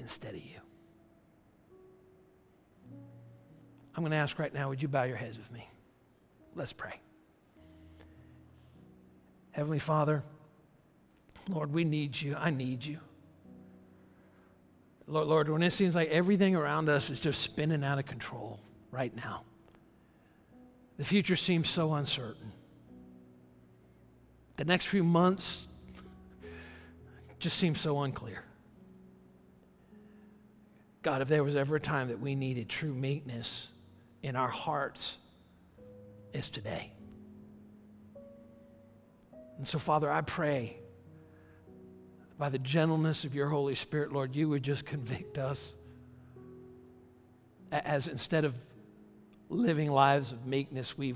instead 0.00 0.34
of 0.34 0.40
you. 0.40 0.60
I'm 3.94 4.02
going 4.02 4.10
to 4.10 4.16
ask 4.16 4.38
right 4.38 4.52
now 4.52 4.68
would 4.68 4.82
you 4.82 4.88
bow 4.88 5.04
your 5.04 5.16
heads 5.16 5.38
with 5.38 5.50
me? 5.50 5.68
Let's 6.54 6.72
pray. 6.72 7.00
Heavenly 9.52 9.78
Father, 9.78 10.22
Lord, 11.48 11.72
we 11.72 11.84
need 11.84 12.20
you. 12.20 12.36
I 12.38 12.50
need 12.50 12.84
you. 12.84 12.98
Lord, 15.06 15.28
Lord, 15.28 15.48
when 15.48 15.62
it 15.62 15.70
seems 15.70 15.94
like 15.94 16.08
everything 16.10 16.56
around 16.56 16.88
us 16.88 17.10
is 17.10 17.18
just 17.18 17.40
spinning 17.40 17.84
out 17.84 17.98
of 17.98 18.06
control 18.06 18.58
right 18.90 19.14
now, 19.14 19.44
the 20.98 21.04
future 21.04 21.36
seems 21.36 21.70
so 21.70 21.94
uncertain. 21.94 22.52
The 24.56 24.64
next 24.64 24.86
few 24.86 25.04
months 25.04 25.68
just 27.38 27.58
seem 27.58 27.74
so 27.74 28.00
unclear. 28.00 28.42
God, 31.06 31.22
if 31.22 31.28
there 31.28 31.44
was 31.44 31.54
ever 31.54 31.76
a 31.76 31.80
time 31.80 32.08
that 32.08 32.18
we 32.18 32.34
needed 32.34 32.68
true 32.68 32.92
meekness 32.92 33.68
in 34.24 34.34
our 34.34 34.48
hearts, 34.48 35.18
it's 36.32 36.48
today. 36.48 36.90
And 39.56 39.68
so, 39.68 39.78
Father, 39.78 40.10
I 40.10 40.22
pray 40.22 40.78
by 42.36 42.48
the 42.48 42.58
gentleness 42.58 43.24
of 43.24 43.36
your 43.36 43.46
Holy 43.46 43.76
Spirit, 43.76 44.12
Lord, 44.12 44.34
you 44.34 44.48
would 44.48 44.64
just 44.64 44.84
convict 44.84 45.38
us 45.38 45.76
as 47.70 48.08
instead 48.08 48.44
of 48.44 48.56
living 49.48 49.92
lives 49.92 50.32
of 50.32 50.44
meekness, 50.44 50.98
we 50.98 51.14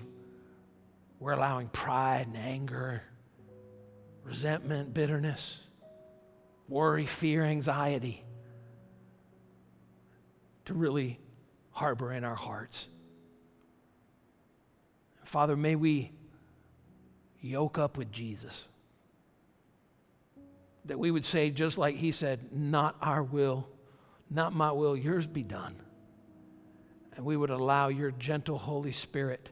we're 1.18 1.32
allowing 1.32 1.66
pride 1.66 2.28
and 2.28 2.36
anger, 2.36 3.02
resentment, 4.22 4.94
bitterness, 4.94 5.58
worry, 6.68 7.06
fear, 7.06 7.42
anxiety 7.42 8.24
to 10.70 10.74
really 10.74 11.18
harbor 11.72 12.12
in 12.12 12.22
our 12.22 12.36
hearts. 12.36 12.86
Father, 15.24 15.56
may 15.56 15.74
we 15.74 16.12
yoke 17.40 17.76
up 17.76 17.98
with 17.98 18.12
Jesus. 18.12 18.66
That 20.84 20.96
we 20.96 21.10
would 21.10 21.24
say, 21.24 21.50
just 21.50 21.76
like 21.76 21.96
he 21.96 22.12
said, 22.12 22.52
not 22.52 22.94
our 23.02 23.20
will, 23.20 23.68
not 24.30 24.54
my 24.54 24.70
will, 24.70 24.96
yours 24.96 25.26
be 25.26 25.42
done. 25.42 25.74
And 27.16 27.24
we 27.24 27.36
would 27.36 27.50
allow 27.50 27.88
your 27.88 28.12
gentle 28.12 28.56
Holy 28.56 28.92
Spirit 28.92 29.48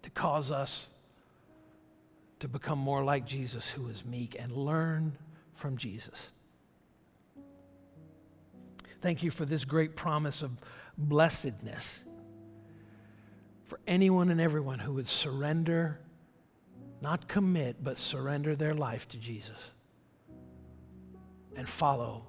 to 0.00 0.08
cause 0.08 0.50
us 0.50 0.86
to 2.40 2.48
become 2.48 2.78
more 2.78 3.04
like 3.04 3.26
Jesus, 3.26 3.68
who 3.68 3.88
is 3.88 4.02
meek, 4.02 4.34
and 4.40 4.50
learn 4.50 5.18
from 5.54 5.76
Jesus. 5.76 6.32
Thank 9.00 9.22
you 9.22 9.30
for 9.30 9.44
this 9.44 9.64
great 9.64 9.96
promise 9.96 10.42
of 10.42 10.50
blessedness 10.96 12.04
for 13.66 13.78
anyone 13.86 14.30
and 14.30 14.40
everyone 14.40 14.78
who 14.78 14.94
would 14.94 15.06
surrender, 15.06 16.00
not 17.00 17.28
commit, 17.28 17.82
but 17.84 17.98
surrender 17.98 18.56
their 18.56 18.74
life 18.74 19.06
to 19.08 19.18
Jesus 19.18 19.72
and 21.54 21.68
follow 21.68 22.26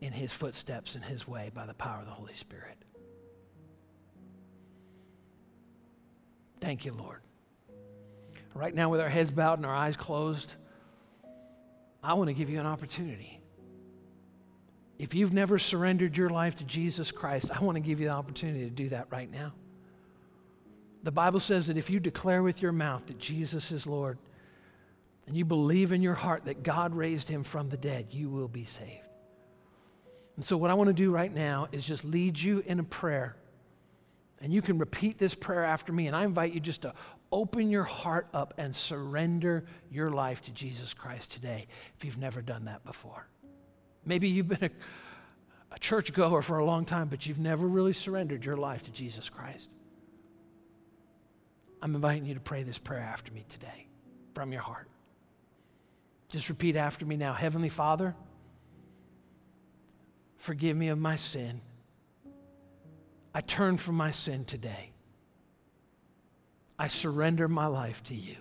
in 0.00 0.12
his 0.12 0.32
footsteps 0.32 0.94
and 0.94 1.04
his 1.04 1.26
way 1.26 1.50
by 1.54 1.66
the 1.66 1.74
power 1.74 2.00
of 2.00 2.06
the 2.06 2.12
Holy 2.12 2.34
Spirit. 2.34 2.76
Thank 6.60 6.84
you, 6.84 6.92
Lord. 6.92 7.20
Right 8.54 8.74
now, 8.74 8.88
with 8.88 9.00
our 9.00 9.08
heads 9.08 9.30
bowed 9.30 9.58
and 9.58 9.66
our 9.66 9.74
eyes 9.74 9.96
closed, 9.96 10.54
I 12.02 12.14
want 12.14 12.28
to 12.28 12.34
give 12.34 12.50
you 12.50 12.58
an 12.60 12.66
opportunity. 12.66 13.39
If 15.00 15.14
you've 15.14 15.32
never 15.32 15.58
surrendered 15.58 16.14
your 16.14 16.28
life 16.28 16.56
to 16.56 16.64
Jesus 16.64 17.10
Christ, 17.10 17.50
I 17.50 17.64
want 17.64 17.76
to 17.76 17.80
give 17.80 18.00
you 18.00 18.08
the 18.08 18.12
opportunity 18.12 18.64
to 18.64 18.70
do 18.70 18.90
that 18.90 19.06
right 19.10 19.32
now. 19.32 19.54
The 21.04 21.10
Bible 21.10 21.40
says 21.40 21.68
that 21.68 21.78
if 21.78 21.88
you 21.88 22.00
declare 22.00 22.42
with 22.42 22.60
your 22.60 22.72
mouth 22.72 23.06
that 23.06 23.18
Jesus 23.18 23.72
is 23.72 23.86
Lord 23.86 24.18
and 25.26 25.34
you 25.34 25.46
believe 25.46 25.92
in 25.92 26.02
your 26.02 26.12
heart 26.12 26.44
that 26.44 26.62
God 26.62 26.94
raised 26.94 27.28
him 27.28 27.44
from 27.44 27.70
the 27.70 27.78
dead, 27.78 28.08
you 28.10 28.28
will 28.28 28.46
be 28.46 28.66
saved. 28.66 29.08
And 30.36 30.44
so, 30.44 30.58
what 30.58 30.70
I 30.70 30.74
want 30.74 30.88
to 30.88 30.94
do 30.94 31.10
right 31.10 31.32
now 31.32 31.68
is 31.72 31.82
just 31.82 32.04
lead 32.04 32.38
you 32.38 32.62
in 32.66 32.78
a 32.78 32.84
prayer. 32.84 33.36
And 34.42 34.52
you 34.52 34.60
can 34.60 34.76
repeat 34.76 35.16
this 35.16 35.34
prayer 35.34 35.64
after 35.64 35.94
me. 35.94 36.08
And 36.08 36.16
I 36.16 36.24
invite 36.24 36.52
you 36.52 36.60
just 36.60 36.82
to 36.82 36.92
open 37.32 37.70
your 37.70 37.84
heart 37.84 38.28
up 38.34 38.52
and 38.58 38.76
surrender 38.76 39.64
your 39.90 40.10
life 40.10 40.42
to 40.42 40.50
Jesus 40.50 40.92
Christ 40.92 41.32
today 41.32 41.68
if 41.96 42.04
you've 42.04 42.18
never 42.18 42.42
done 42.42 42.66
that 42.66 42.84
before. 42.84 43.26
Maybe 44.04 44.28
you've 44.28 44.48
been 44.48 44.64
a, 44.64 44.70
a 45.74 45.78
church 45.78 46.12
goer 46.12 46.42
for 46.42 46.58
a 46.58 46.64
long 46.64 46.84
time, 46.84 47.08
but 47.08 47.26
you've 47.26 47.38
never 47.38 47.66
really 47.66 47.92
surrendered 47.92 48.44
your 48.44 48.56
life 48.56 48.82
to 48.84 48.90
Jesus 48.90 49.28
Christ. 49.28 49.68
I'm 51.82 51.94
inviting 51.94 52.26
you 52.26 52.34
to 52.34 52.40
pray 52.40 52.62
this 52.62 52.78
prayer 52.78 53.00
after 53.00 53.32
me 53.32 53.44
today 53.48 53.86
from 54.34 54.52
your 54.52 54.62
heart. 54.62 54.88
Just 56.28 56.48
repeat 56.48 56.76
after 56.76 57.04
me 57.04 57.16
now 57.16 57.32
Heavenly 57.32 57.68
Father, 57.68 58.14
forgive 60.36 60.76
me 60.76 60.88
of 60.88 60.98
my 60.98 61.16
sin. 61.16 61.60
I 63.34 63.40
turn 63.40 63.76
from 63.76 63.96
my 63.96 64.10
sin 64.10 64.44
today. 64.44 64.92
I 66.78 66.88
surrender 66.88 67.46
my 67.48 67.66
life 67.66 68.02
to 68.04 68.14
you. 68.14 68.36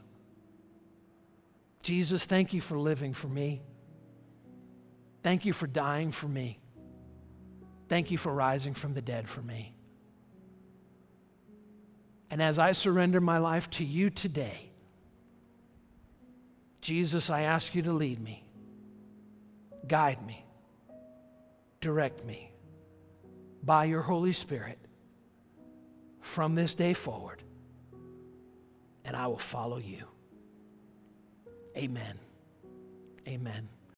Jesus, 1.82 2.26
thank 2.26 2.54
you 2.54 2.62
for 2.62 2.78
living 2.78 3.14
for 3.14 3.28
me. 3.28 3.62
Thank 5.22 5.46
you 5.46 5.54
for 5.54 5.68
dying 5.68 6.12
for 6.12 6.28
me. 6.28 6.60
Thank 7.88 8.12
you 8.12 8.18
for 8.18 8.34
rising 8.34 8.74
from 8.74 8.94
the 8.94 9.02
dead 9.02 9.28
for 9.28 9.42
me. 9.42 9.74
And 12.32 12.42
as 12.42 12.60
I 12.60 12.74
surrender 12.74 13.20
my 13.20 13.40
life 13.40 13.70
to 13.72 13.84
you 13.84 14.10
today, 14.10 14.70
Jesus, 16.82 17.30
I 17.30 17.42
ask 17.42 17.76
you 17.76 17.82
to 17.84 17.92
lead 17.92 18.20
me, 18.20 18.46
guide 19.88 20.26
me, 20.26 20.46
direct 21.82 22.24
me 22.24 22.52
by 23.64 23.86
your 23.86 24.02
Holy 24.02 24.32
Spirit 24.32 24.78
from 26.22 26.56
this 26.56 26.76
day 26.76 26.94
forward, 26.94 27.42
and 29.04 29.16
I 29.16 29.28
will 29.28 29.38
follow 29.38 29.78
you. 29.78 30.06
Amen. 31.76 32.20
Amen. 33.28 33.70